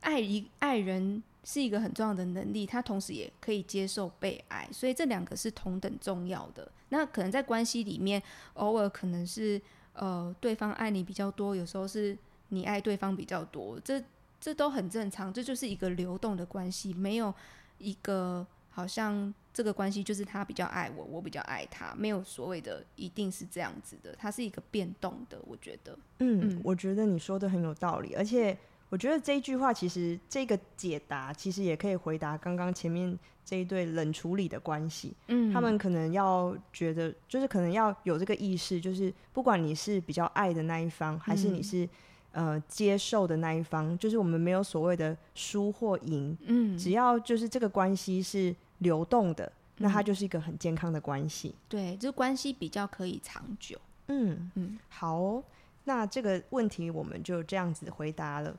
[0.00, 6.70] 爱一爱人是一个很重要的能力，他同时也可以接受被爱，所以这两个是同等重要的。
[6.88, 8.22] 那可能在关系里面，
[8.54, 9.60] 偶尔可能是
[9.94, 12.16] 呃对方爱你比较多，有时候是。
[12.54, 14.04] 你爱对方比较多，这
[14.38, 17.32] 这都很正常，这就是一个流动的关系，没有
[17.78, 25.96] 一个好像这个关系就是他比较爱我，我比较爱他，没有所谓的一定是这样子的，它是一个变动的，我觉得。
[26.18, 28.56] 嗯，嗯，我觉得你说的很有道理，而且
[28.88, 35.14] 我觉得这一句话其实这个解答其实也可以回答刚刚前面这一对冷处理的关系。
[35.28, 41.88] 嗯，他们可能要觉得，就是可能要有这个意识，就是不管你是比较爱的那一方，还是你是。
[42.32, 51.54] 呃，接受的那一方，就是我们没有所谓的输或赢，嗯，只要就是这个关系是流动的，那它就是一个很健康的关系。
[51.68, 53.78] 对，这关系比较可以长久。
[54.08, 55.44] 嗯嗯，好哦，
[55.84, 58.56] 那这个问题我们就这样子回答了。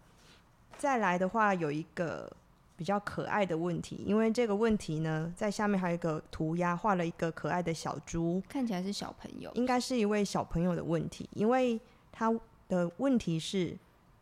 [0.78, 2.32] 再来的话，有一个
[2.78, 11.80] 比较可爱的问题，因为这个问题呢，在下面还有一个涂鸦，画了一个可爱的小猪，看起来是小朋友，应该是一位小朋友的问题，因为
[12.12, 12.32] 他。
[12.68, 13.78] 的问题是，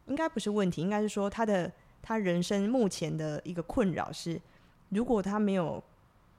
[0.08, 1.72] 应该不是问题，应该是说他的
[2.02, 4.42] 他人生目前的一个困扰是，
[4.90, 5.84] 如果他没有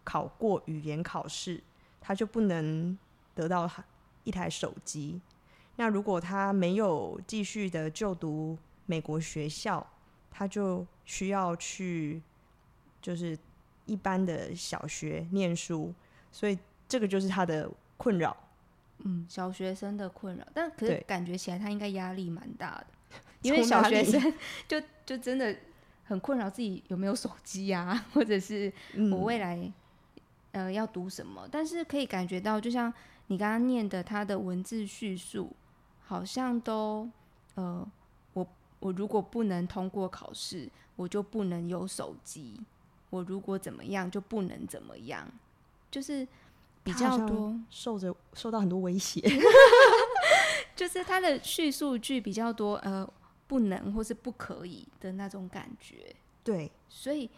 [0.04, 1.62] 考过语言考试，
[2.00, 2.98] 他就不能
[3.34, 3.70] 得到
[4.24, 5.20] 一台手机。
[5.76, 9.86] 那如果他没有继续的就读美国学校，
[10.30, 12.20] 他就需要去
[13.00, 13.38] 就是
[13.86, 15.94] 一般的小学念书，
[16.30, 18.36] 所以这个就是他的困扰。
[19.04, 22.86] 嗯，小学生的困扰，但可是感觉起来他应该压力蛮大的，
[23.42, 24.32] 因为小学生
[24.68, 25.56] 就就真的
[26.04, 28.72] 很困扰自己有没有手机啊， 或者是
[29.10, 29.72] 我未来、嗯、
[30.66, 32.92] 呃要读什么，但是可以感觉到，就像
[33.26, 35.50] 你刚刚念的，他的文字叙述
[36.04, 37.08] 好像都
[37.54, 37.84] 呃，
[38.34, 38.46] 我
[38.78, 42.60] 我如果不能通过考试，我就不能有手机，
[43.10, 45.28] 我如果怎么样就不能怎么样，
[45.90, 46.26] 就是。
[46.82, 49.20] 比较多受着受到很多威胁，
[50.74, 53.08] 就是他的叙述句比较多，呃，
[53.46, 56.14] 不能或是不可以的那种感觉。
[56.42, 57.30] 对，所以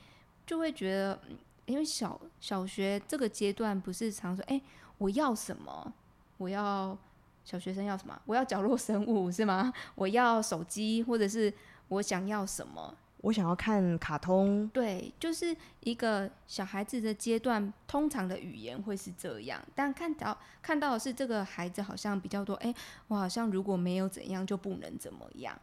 [0.46, 1.20] 就会觉得，
[1.66, 4.62] 因为小小学这个阶段不是常说，哎、欸，
[4.98, 5.92] 我要什么？
[6.38, 6.96] 我要
[7.44, 8.18] 小学生要什么？
[8.24, 9.72] 我要角落生物是吗？
[9.94, 11.52] 我要手机，或者是
[11.88, 12.96] 我想要什么？
[13.24, 19.58] 我想要看卡通，对，就是一个小孩子的阶段，通常的语言会是这样。
[19.74, 22.76] 但看到看到的是这个孩子好像比较多，哎、欸，
[23.08, 25.58] 我好像如果没有怎样就不能怎么样，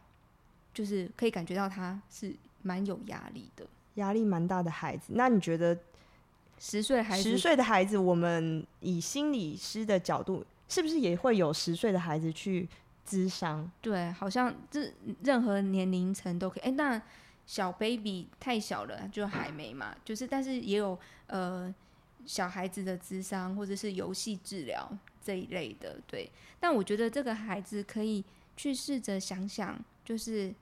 [0.74, 5.12] 就是可以感觉到他是蛮有压力的，压力蛮大的孩子。
[5.14, 5.78] 那你觉得
[6.58, 12.68] 十岁孩子，十岁的孩子，我们以心理师的角度，是不是也会有十岁的孩子去
[13.08, 13.70] 咨商？
[13.80, 14.92] 对，好像这
[15.22, 16.62] 任何年龄层都可以。
[16.62, 17.02] 哎、欸，那。
[17.46, 19.94] 小 baby 太小了，就还没嘛。
[20.04, 21.74] 就是，但是也有呃
[22.24, 24.90] 小孩子的智商或者是游戏治疗
[25.22, 26.30] 这一类的，对。
[26.60, 28.24] 但我觉得这个孩子可以
[28.56, 30.54] 去试着想想，就是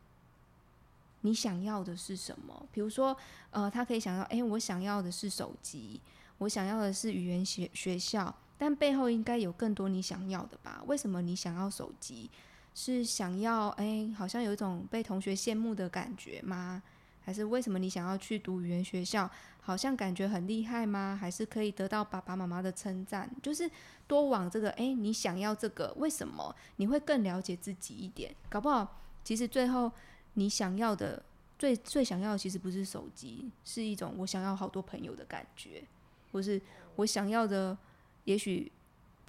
[1.21, 2.67] 你想要的是什么？
[2.73, 3.17] 比如说，
[3.51, 6.01] 呃，他可以想到，哎，我想要的是手机，
[6.39, 10.83] 我想要的是语言学学校，但背后应该有更多你想要的吧？
[10.87, 12.31] 为什么你想要手机？
[12.75, 16.83] 是想要哎、好像有一种被同学羡慕的感觉吗？
[17.23, 19.31] 还是为什么你想要去读语言学校？
[19.61, 21.17] 好像感觉很厉害吗？
[21.21, 23.31] 还是可以得到爸爸妈妈的称赞？
[23.43, 23.71] 就是
[24.07, 28.35] 多往这个哎、你想要这个，为什么你会更了解自己一点？
[28.49, 29.93] 搞不好其实最后
[30.35, 31.23] 你想要的
[31.59, 35.85] 最最想要的其实不是手机，是一种我想要好多朋友的感觉，
[36.33, 36.61] 或是
[36.97, 37.77] 我想要的
[38.25, 38.73] 也许。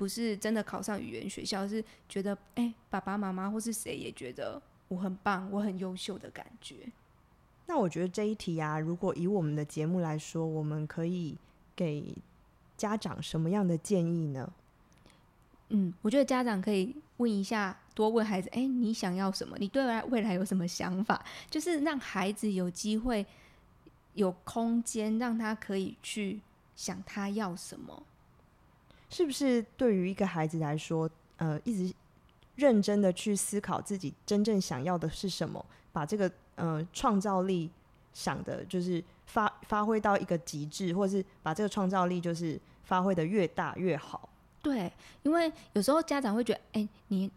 [0.01, 6.91] 不是真的考上语言学校，是觉得哎、欸，爸爸妈妈或是谁也觉得我很棒，我很优秀的感觉。
[7.67, 11.37] 那我觉得这一题啊，如果以我们的节目来说，我们可以
[11.75, 12.15] 给
[12.75, 14.51] 家长什么样的建议呢？
[15.69, 19.55] 嗯，我觉得家长可以问一下，多问孩子，哎、欸，你想要什么？
[19.59, 21.23] 你对未来有什么想法？
[21.47, 23.23] 就是让孩子有机会、
[24.15, 26.41] 有空间，让他可以去
[26.75, 28.01] 想他要什么。
[29.11, 31.93] 是不是对于一个孩子来说，呃，一直
[32.55, 37.69] 认真的去思考自己真正想要的是什么，把这个呃创造力
[38.13, 44.29] 想的，就是发发挥到一个极致，或者是把这个创造力就是发挥的越大越好。
[44.61, 44.89] 对，
[45.23, 47.29] 因为有时候家长会觉得，哎、欸，你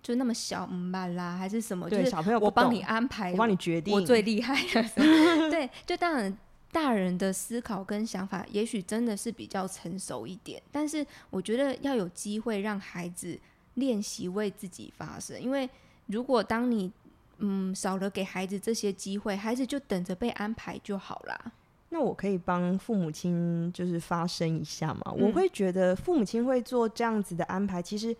[0.00, 1.90] 就那么小，嗯吧啦，还是什么？
[1.90, 4.88] 对，就是小朋友，我帮你安排，我帮你决定，我最厉害了。
[5.50, 6.36] 对，就当然。
[6.70, 13.38] 大人的思考跟想法，也许真的是比较成熟一点，但是我觉得要有机会让孩子
[13.74, 15.68] 练习为自己发声，因为
[16.06, 16.92] 如果当你
[17.38, 21.52] 嗯少了给孩子这些机会，孩子就等着被安排就好啦。
[21.88, 25.00] 那我可以帮父母亲就是发声一下吗？
[25.16, 25.22] 嗯。
[25.22, 28.14] 我会觉得父母亲会做这样子的安排，其实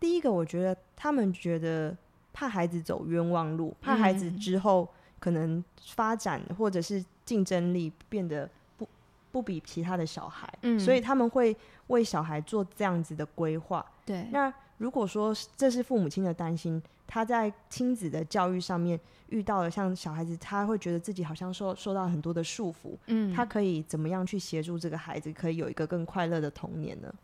[0.00, 1.94] 第一个我觉得他们觉得
[2.32, 4.88] 怕孩子走冤枉路，怕孩子之后
[5.18, 7.04] 可能发展或者是。
[7.24, 8.88] 竞争力变得不
[9.32, 11.56] 不比其他的小孩，嗯，所以他们会
[11.88, 13.84] 为小孩做这样子的规划。
[14.04, 18.98] 对，那如果说这是父母亲的担心，他在亲子的教育上面
[19.28, 27.14] 遇到了像小孩子，他会觉得自己好像受受到很多的束缚，嗯，他可以怎么样去协助这个孩子，可以有一个更快乐的童年呢？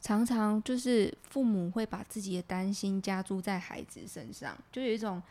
[0.00, 5.22] 常常就是父母会把自己的担心加注在孩子身上，就有一种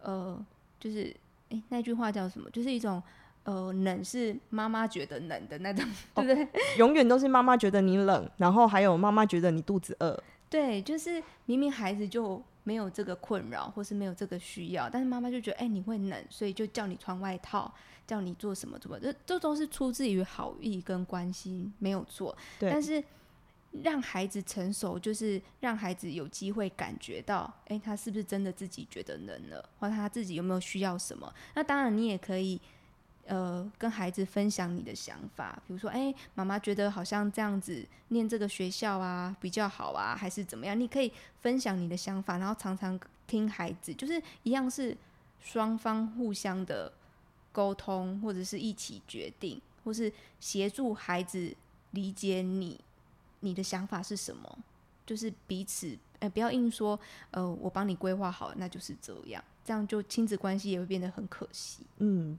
[0.00, 0.38] 呃，
[0.78, 1.12] 就是
[1.50, 2.50] 诶，那句话叫什么？
[2.50, 3.02] 就是一种。
[3.44, 5.82] 呃，冷是妈妈觉得冷的那种，
[6.14, 6.48] 对不对？
[6.76, 10.22] 永远都是妈妈觉得你冷，然后还有妈妈觉得你肚子饿。
[10.50, 17.72] 对，就是明明孩子就没有这个困扰，或是没有这个需要，但是妈妈就觉得，哎、欸，你会冷，所以就叫你穿外套，
[18.06, 22.36] 叫你做什么什么，这这都是出自于好意跟关心，没有错。
[22.58, 22.70] 对。
[22.70, 23.02] 但是
[23.82, 31.32] 让孩子成熟，就是让孩子有机会感觉到，哎、他是不是真的自己觉得能了，或者他自己有没有需要什么？
[31.54, 32.60] 那当然，你也可以。
[33.26, 40.80] 呃，跟孩子分享你的想法，比如说，哎，妈妈觉得好像这样子念这个学校啊比较好啊，还是怎么样？
[40.80, 42.98] 你可以分享你的想法，然后常常
[43.28, 44.96] 听孩子，就是一样是
[45.38, 46.92] 双方互相的
[47.52, 51.54] 沟通，或者是一起决定，或是协助孩子
[51.92, 52.80] 理解你
[53.40, 54.58] 你的想法是什么，
[55.04, 56.98] 就是彼此，呃，不要硬说，
[57.30, 61.84] 呃，我帮你规划好，那就是这样，这样就亲子关系也会变得很可惜。
[61.98, 62.38] 嗯。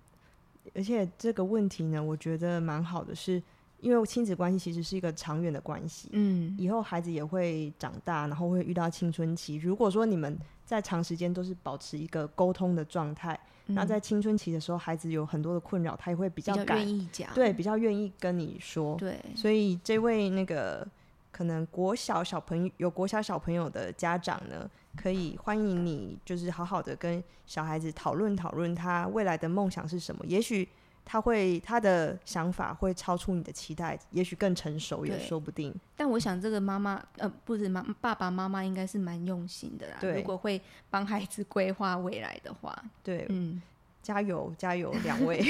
[0.76, 3.44] 而且这个问题呢，我觉得蛮好的是，是
[3.80, 6.10] 因为亲子关系其实是一个长远的关系。
[6.12, 9.56] 嗯，以后孩子也会长大，然后会遇到青春期。
[9.56, 10.38] 如果说你们
[10.72, 18.96] 在长时间都是保持一个沟通的状态，嗯，那在青春期的时候，孩子有很多的困扰，他也会比较愿意讲，对，比较愿意跟你说。
[18.96, 20.88] 对，所以这位那个
[21.30, 30.26] 可能国小小朋友有国小小朋友的家长呢，可以欢迎你，就是好好的跟小孩子讨论讨论他未来的梦想是什么。
[30.26, 30.66] 也许
[31.04, 35.74] 他会他的想法会超出你的期待，也许更成熟也说不定。
[35.96, 39.98] 但我想这个妈妈呃，不是妈爸爸妈妈应该是蛮用心的啦。
[40.00, 43.62] 对，如果会帮孩子规划未来的话，对，嗯，
[44.02, 45.44] 加油加油，两位。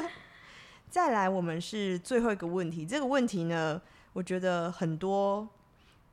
[0.90, 2.86] 再来，我们是最后一个问题。
[2.86, 3.80] 这个问题呢，
[4.12, 5.48] 我觉得很多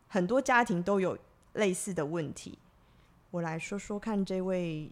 [0.07, 1.18] 很多家庭都有。
[1.55, 2.59] 类似的问题，
[3.32, 4.26] 我来说说看。
[4.26, 4.91] 这位，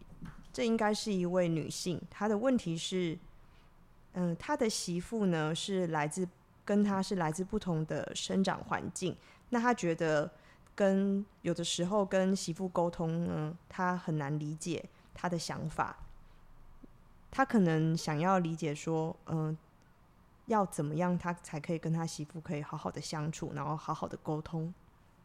[0.53, 2.01] 这应该是一位女性。
[2.09, 3.19] 她的问题是，
[4.13, 6.27] 嗯、他，的媳妇呢是来自
[6.65, 9.15] 跟他是来自不同的生长环境。
[9.49, 10.31] 那他觉得
[10.75, 14.83] 跟有的时候跟媳妇沟通呢，他很难理解
[15.13, 15.97] 他的想法。
[17.31, 19.57] 他可能想要理解说，嗯、
[20.45, 24.73] 要怎么样他才可以跟他媳妇可以好好的相处，然后好好的沟通。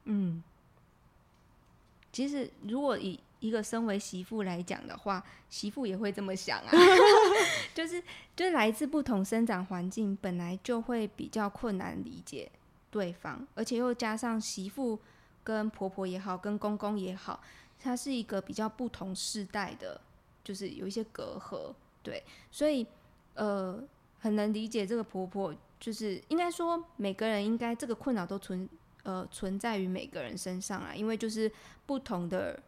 [0.05, 0.43] 嗯。
[2.11, 6.71] 其实，如果以一个身为媳妇来讲的话，媳妇也会这么想啊，
[7.75, 8.03] 就是，
[8.35, 12.51] 就是来自不同生长环境，本来就会比较困难理解
[12.91, 14.99] 对方，而且又加上媳妇
[15.45, 17.41] 跟婆婆也好，跟公公也好，
[17.79, 20.01] 他是一个比较不同世代的，
[20.43, 22.87] 就是有一些隔阂，对，所以
[23.35, 23.83] 呃，
[24.19, 28.69] 很能理解这个婆婆，就是应该说每个人应该这个困扰都存。
[29.05, 31.51] 呃，存在于每个人身上啊，因为就是
[31.87, 32.61] 不同的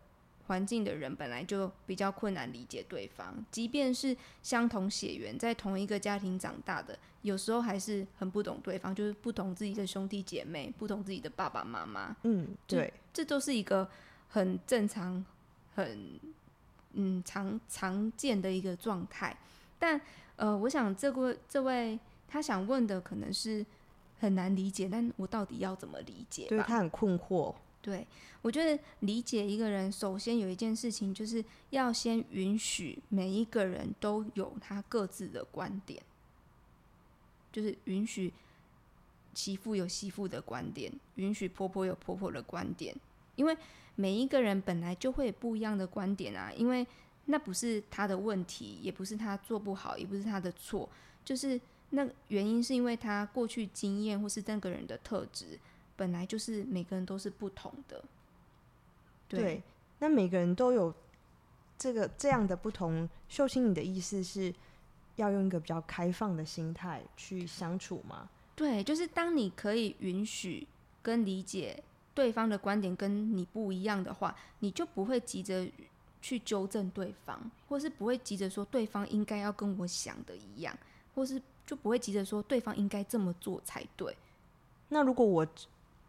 [0.50, 3.32] 环境的人，本来就比较困难理解对方。
[3.52, 12.16] 即便是相同血缘，在同一个家庭长大的，有时候还是很不懂对方，就是不懂自己的兄弟姐妹，不懂自己的爸爸妈妈。
[12.24, 13.88] 嗯，对，这都是一个
[14.28, 15.24] 很正常、
[15.76, 16.18] 很
[16.94, 19.38] 嗯常常见的一个状态。
[19.78, 20.00] 但
[20.34, 21.96] 呃，我想这个这位
[22.26, 23.64] 他想问的可能是。
[24.22, 26.44] 很难理解，但我到底要怎么理解？
[26.46, 27.54] 对，他很困惑。
[27.82, 28.06] 对，
[28.42, 36.02] 我觉得理解一个人，首先有一件事情，就是要先允许每一个人都有他各自的观点，
[37.50, 38.32] 就是允许
[39.34, 42.94] 媳妇有媳妇的观点，允许婆婆有婆婆的观点，
[43.36, 43.56] 因为
[43.94, 46.86] 每一个人本来就会有不一样的观点啊，因为
[47.24, 50.88] 那不是他的问题，也不是他做不好，也不是他的错，
[51.24, 51.60] 就是。
[51.92, 55.58] 那原因是因为他过去经验或是那个人的特质，
[56.00, 58.02] 本来就是每个人都是不同的。
[59.28, 59.62] 对，对，
[59.98, 60.94] 那每个人都有
[61.76, 63.06] 这个这样的不同。
[63.28, 64.54] 秀清，你的意思是
[65.16, 68.30] 要用一个比较开放的心态去相处吗？
[68.56, 70.66] 对，就是当你可以允许
[71.02, 71.82] 跟理解
[72.14, 75.70] 对方的观点跟你不一样的话，你就不会急着
[76.22, 77.38] 去纠正对方，
[77.68, 80.74] 或是不会急着说对方应该要跟我想的一样，
[81.14, 81.42] 或是。
[81.66, 84.12] 就不会急着说对方应该这么做才对。
[84.88, 85.46] 那如果我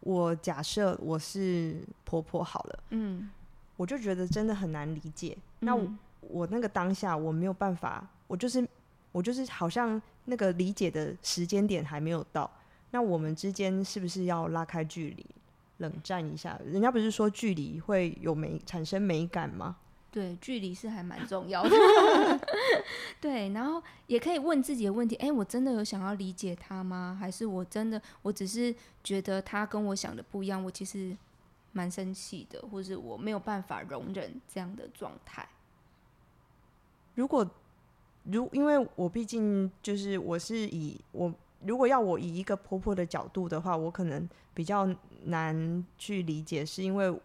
[0.02, 3.30] 我假设我是婆婆好了，嗯，
[3.76, 5.36] 我就觉得真的很难理解。
[5.60, 8.66] 嗯、那我，我那个当下我没有办法，我就是
[9.12, 12.50] 我就是好像那个理解的时间点还没有到。
[12.90, 15.24] 那我们之间是不是要拉开距离，
[15.78, 16.60] 冷战一下？
[16.66, 19.76] 人家不是说距离会有美产生美感吗？
[20.12, 21.70] 对，距离是还蛮重要的。
[23.18, 27.16] 对，然后也可以问自己的问题：哎，我真的有想要理解他吗？
[27.18, 30.62] 还是我真的我只是觉得他跟我想的不一样？
[30.62, 31.16] 我其实
[31.72, 35.48] 蛮生气的，或是我没有办法容忍这样的状态。
[37.14, 37.50] 如果
[38.24, 41.32] 如因为我毕竟就是我是以我
[41.64, 44.86] 如果要我以一个婆婆的角度的话，我可能比较
[45.24, 47.18] 难去理解，是因为。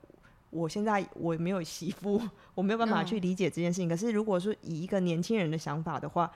[0.58, 2.22] 我现在我没有媳妇，
[2.56, 3.88] 我没有办法去理解这件事情。
[3.88, 6.32] 嗯、可是如果说以一个年轻人的想法的话，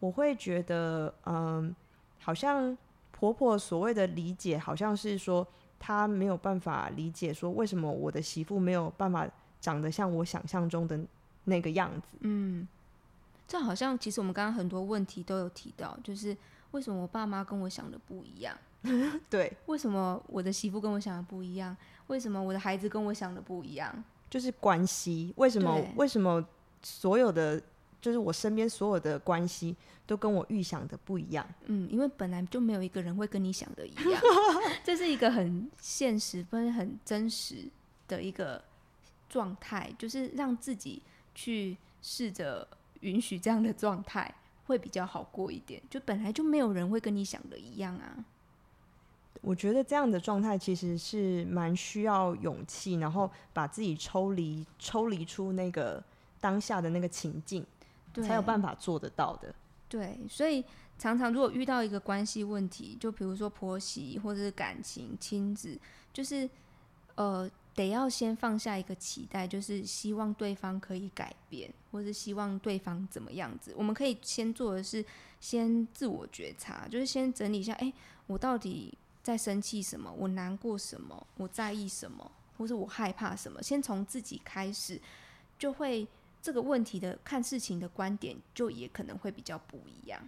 [0.00, 1.74] 我会觉得，嗯，
[2.20, 2.76] 好像
[3.10, 5.46] 婆婆所谓的理解，好像是说
[5.78, 9.28] 她没有办法理解，说为什么我的媳妇没有办法
[9.60, 10.98] 长得像我想象中的
[11.44, 12.16] 那个样子。
[12.20, 12.66] 嗯，
[13.46, 16.36] 这好像其实我们刚刚很多问题都有提到，就是
[16.70, 18.56] 为什么我爸妈跟我想的不一样？
[19.28, 21.76] 对，为什么我的媳妇跟我想的不一样？
[22.08, 24.04] 为什么我的孩子跟我想的不一样？
[24.28, 25.82] 就是关系，为什么？
[25.96, 26.46] 为什么
[26.82, 27.62] 所有的
[28.00, 29.74] 就是我身边所有的关系
[30.06, 31.46] 都跟我预想的不一样？
[31.66, 34.22] 嗯，因为本来就没有一个人会跟你想的一样，
[34.84, 37.68] 这是一个很现实、不是很真实
[38.06, 38.62] 的一个
[39.28, 41.02] 状态，就是让自己
[41.34, 42.68] 去试着
[43.00, 44.34] 允许这样的状态
[44.66, 45.82] 会比较好过一点。
[45.88, 48.24] 就本来就没有人会跟你想的一样啊。
[49.40, 56.02] 我觉得这样的状态其实是蛮需要勇气，然后把自己抽离、抽离出那个
[56.40, 57.64] 当下的那个情境，
[58.12, 59.54] 对才有办法做得到的。
[59.88, 60.64] 对，所以
[60.98, 65.78] 常常如果遇到一个关系问题，就比如说婆媳或者是感情、亲子，
[66.12, 66.50] 就是
[67.14, 73.72] 呃，得要先放下一个期待，就是希望对方可以改变，或是希望对方怎么样子。
[73.76, 75.04] 我们可以先做的是
[75.40, 77.92] 先自我觉察，就是先整理一下，哎，
[78.26, 78.98] 我到底。
[79.28, 80.10] 在生气什么？
[80.16, 81.26] 我难过什么？
[81.36, 82.32] 我在意什么？
[82.56, 83.62] 或是我害怕什么？
[83.62, 84.98] 先从自己开始，
[85.58, 86.08] 就会
[86.40, 90.18] 这个问题的看事情的观点，就也可能会比较不一样。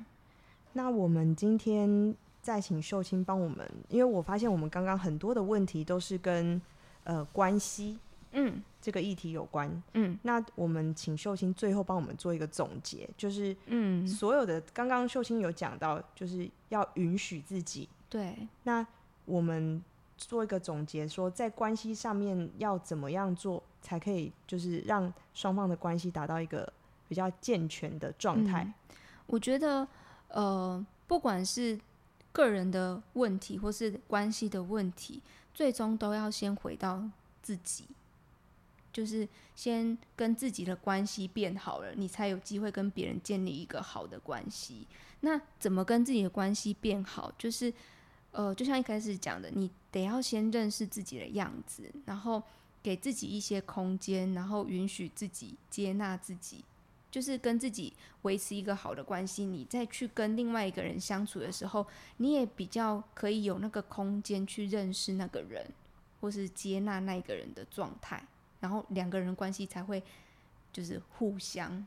[0.75, 6.61] 那我们今天再请秀清帮我们，因为我发现我们刚刚很多的问题都是跟
[7.05, 7.99] 呃关系，
[8.33, 10.19] 嗯，这个议题有关，嗯。
[10.25, 17.89] 那我们请秀清最后帮我们做一个总结，就是嗯，所有的刚刚秀清有讲到，就是要允许自己。
[18.11, 18.85] 对，那
[19.25, 19.83] 我们
[20.17, 26.71] 做一个总结，说在关系上面要怎么样做，才可以就是让双方的关系达到一个
[27.09, 28.65] 比较健全的状态。
[28.65, 28.75] 嗯，
[29.27, 29.87] 我觉得，
[30.27, 31.79] 呃，不管是
[32.33, 35.23] 个人的问题或是关系的问题，
[35.55, 37.09] 最终都要先回到
[37.41, 37.85] 自己，
[38.93, 44.89] 就是先跟自己的关系变好了，你才有机会跟别人建立一个好的关系。
[45.21, 47.33] 那怎么跟自己的关系变好？
[47.39, 47.73] 就是。
[48.33, 52.43] 呃，就像一开始讲的，你得要先认识自己的样子，然后
[52.83, 56.65] 给自己一些空间，然后允许自己接纳自己，
[57.11, 59.45] 就是跟自己维持一个好的关系。
[59.45, 61.85] 你再去跟另外一个人相处的时候，
[62.19, 65.67] 你也比较可以有那个空间去认识那个人，
[66.21, 68.25] 或是接纳那一个人的状态，
[68.61, 70.01] 然后两个人关系才会
[70.73, 71.85] 就是互相，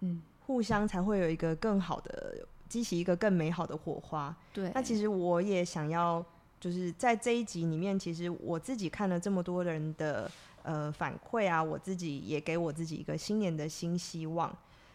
[0.00, 2.48] 嗯，互相才会有一个更好的。
[2.72, 4.34] 激起一个更美好的火花。
[4.50, 6.24] 对，那其实我也想要，
[6.58, 10.30] 就是在这一集里面，其实我自己看了这么多人的
[10.62, 14.50] 呃反馈啊，我自己也给我自己一个新年的新希望。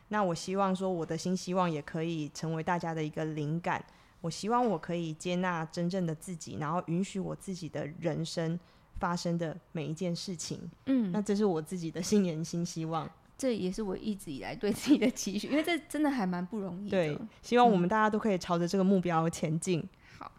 [0.08, 3.86] 那我希望说，我的新希望也可以成为大家的一个灵感。
[4.22, 8.60] 我希望我可以接纳真正的自己，然后允许我自己的人生
[9.00, 10.60] 发生的每一件事情。
[10.88, 13.08] 嗯，那这是我自己的新年新希望。
[13.38, 16.98] 这也是我一直以来对自己的期许，因为这真的还蛮不容易的。
[16.98, 19.80] 对，希望我们大家都可以朝着这个目标前进。
[19.80, 20.32] 嗯、好，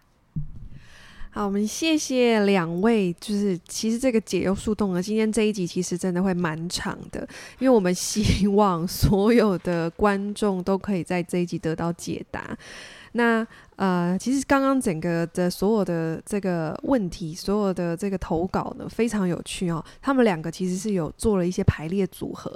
[1.30, 3.12] 好，我们谢谢两位。
[3.20, 7.20] 就是其实这个解忧树洞呢，今天这一集其实真的会蛮长的，
[7.60, 12.58] 因为我们希望所有的观众都可以在这一集得到解答。
[13.12, 13.46] 那
[13.76, 19.84] 呃，其实刚刚整个的所有的这个问题，所有的这个投稿呢，非常有趣哦。
[20.02, 22.52] 他们两个其实是有做了一些排列组合。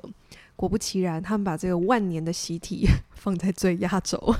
[0.54, 4.34] 果不其然，他们把这个万年的习题 放在最压轴。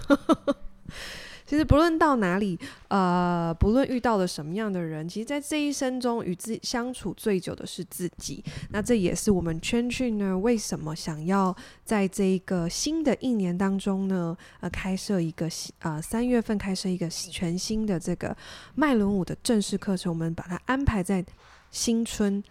[1.52, 8.42] 其实不论到哪里，呃，不论遇到了什么样的人，其实，在这一生中与自己相处最久的是自己。
[8.70, 15.46] 那这也是我们圈圈呢，为什么想要在这一个新的一年当中呢，呃，开设一个
[15.80, 18.34] 呃三月份开设一个全新的这个
[18.74, 21.22] 脉轮舞的正式课程，我们把它安排在
[21.70, 22.42] 新春。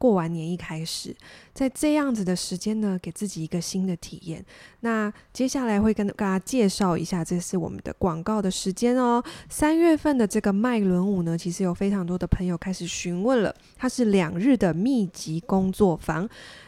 [0.00, 1.14] 过完年一开始，
[1.52, 4.42] 在这样子的时间呢，给自己一个新的体验。
[4.80, 9.22] 那接下来会跟大家介绍一下，这是我们的广告的时间哦。
[9.50, 16.26] 三月份的这个麦伦舞呢，其实有非常多的朋友开始询问了，它是两日的密集工作坊。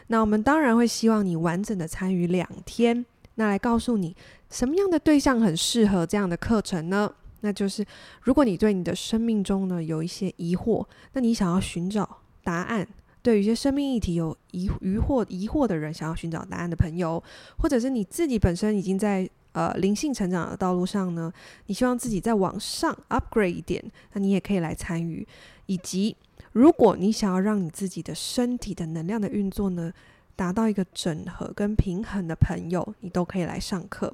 [0.09, 3.03] 那我们当然会希望你完整的参与两天，
[3.33, 4.15] 那来告诉你
[4.51, 7.11] 什么样的对象很适合这样的课程呢？
[7.41, 7.83] 那就是
[8.21, 12.87] 如果你对你的生命中呢有一些疑惑，那你想要寻找答案。
[13.23, 17.23] 对于一些生命议题有疑疑惑疑惑的人，想要寻找答案的朋友，
[17.57, 21.31] 或者是你自己本身已经在呃灵性成长的道路上呢，
[21.67, 25.25] 你希望自己再往上 upgrade 一点，那你也可以来参与。
[25.67, 26.13] 以及
[26.51, 29.93] 如果你想要让你自己的身体的能量的运作呢，
[30.35, 34.13] 达到一个整合跟平衡的朋友，你都可以来上课。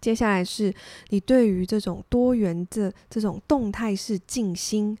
[0.00, 0.72] 接下来是
[1.10, 4.96] 你对于这种多元的这种动态式静心。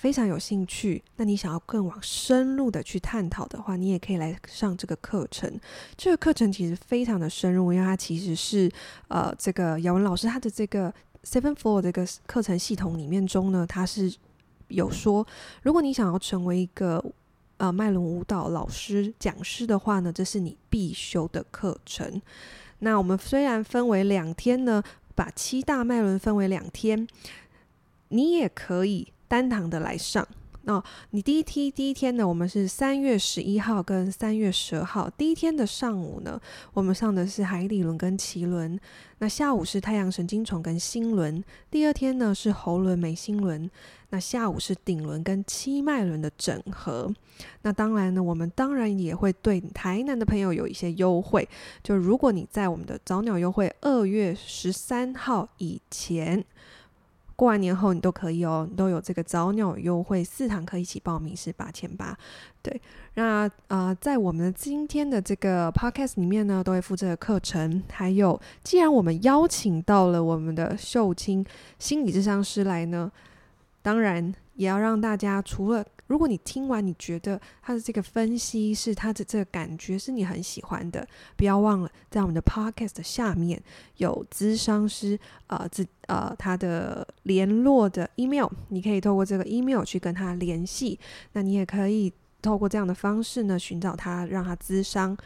[0.00, 5.60] 非常有兴趣，那你想要更往深入的去探讨的话，你也可以来上这个课程。
[5.94, 8.70] 这个课程其实非常的深入，因为它其实是
[9.08, 10.90] 呃，这个姚文老师他的这个
[11.22, 14.10] Seven Flow 这个课程系统里面中呢，他是
[14.68, 15.26] 有说，
[15.64, 17.04] 如果你想要成为一个
[17.58, 22.22] 呃脉轮舞蹈老师讲师的话呢，这是你必修的课程。
[22.78, 24.82] 那我们虽然分为两天呢，
[25.14, 27.06] 把七大脉轮分为两天，
[28.08, 29.12] 你也可以。
[29.30, 30.26] 单堂的来上，
[30.62, 35.08] 那、你第一梯第一天呢，我们是三月十一号跟三月十二号。
[35.16, 36.40] 第一天的上午呢，
[36.74, 38.76] 我们上的是海底轮跟脐轮，
[39.18, 41.44] 那下午是太阳神经丛跟心轮。
[41.70, 43.70] 第二天呢是喉轮眉心轮，
[44.08, 47.08] 那下午是顶轮跟七脉轮的整合。
[47.62, 51.48] 那当然呢，我们当然也会对台南的朋友有一些优惠，
[51.84, 56.44] 就如果你在我们的早鸟优惠二月十三号以前。
[57.40, 62.14] 过完年后你都可以哦，你都有这个早鸟优惠，四堂课一起报名是八千八。
[62.60, 62.78] 对，
[63.14, 67.82] 那啊、在我们今天的这个 podcast 里面呢，都会附这个课程。
[67.90, 71.42] 还有，既然我们邀请到了我们的秀清
[71.78, 73.10] 心理智商师来呢，
[73.80, 75.82] 当然也要让大家除了。
[76.10, 81.06] 如果你听完，你觉得他的这个分析是他的这个感觉是你很喜欢的，
[81.36, 83.62] 不要忘了在我们的 podcast 下面
[83.98, 90.98] 有咨商师呃，自呃他的联络的 email，你可以透过这个 email 去跟他联系。
[91.34, 95.16] 那你也可以透过这样的方式呢寻找他，让他咨商。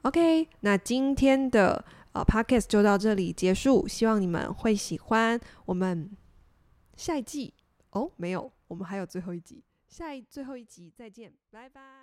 [0.00, 5.38] OK，那今天的呃 podcast 就到这里结束，希望你们会喜欢。
[5.66, 6.10] 我们
[6.96, 7.52] 下一季
[7.90, 9.62] 哦，没有，我们还有最后一集。
[9.90, 11.99] 下一最后一集再见，拜拜。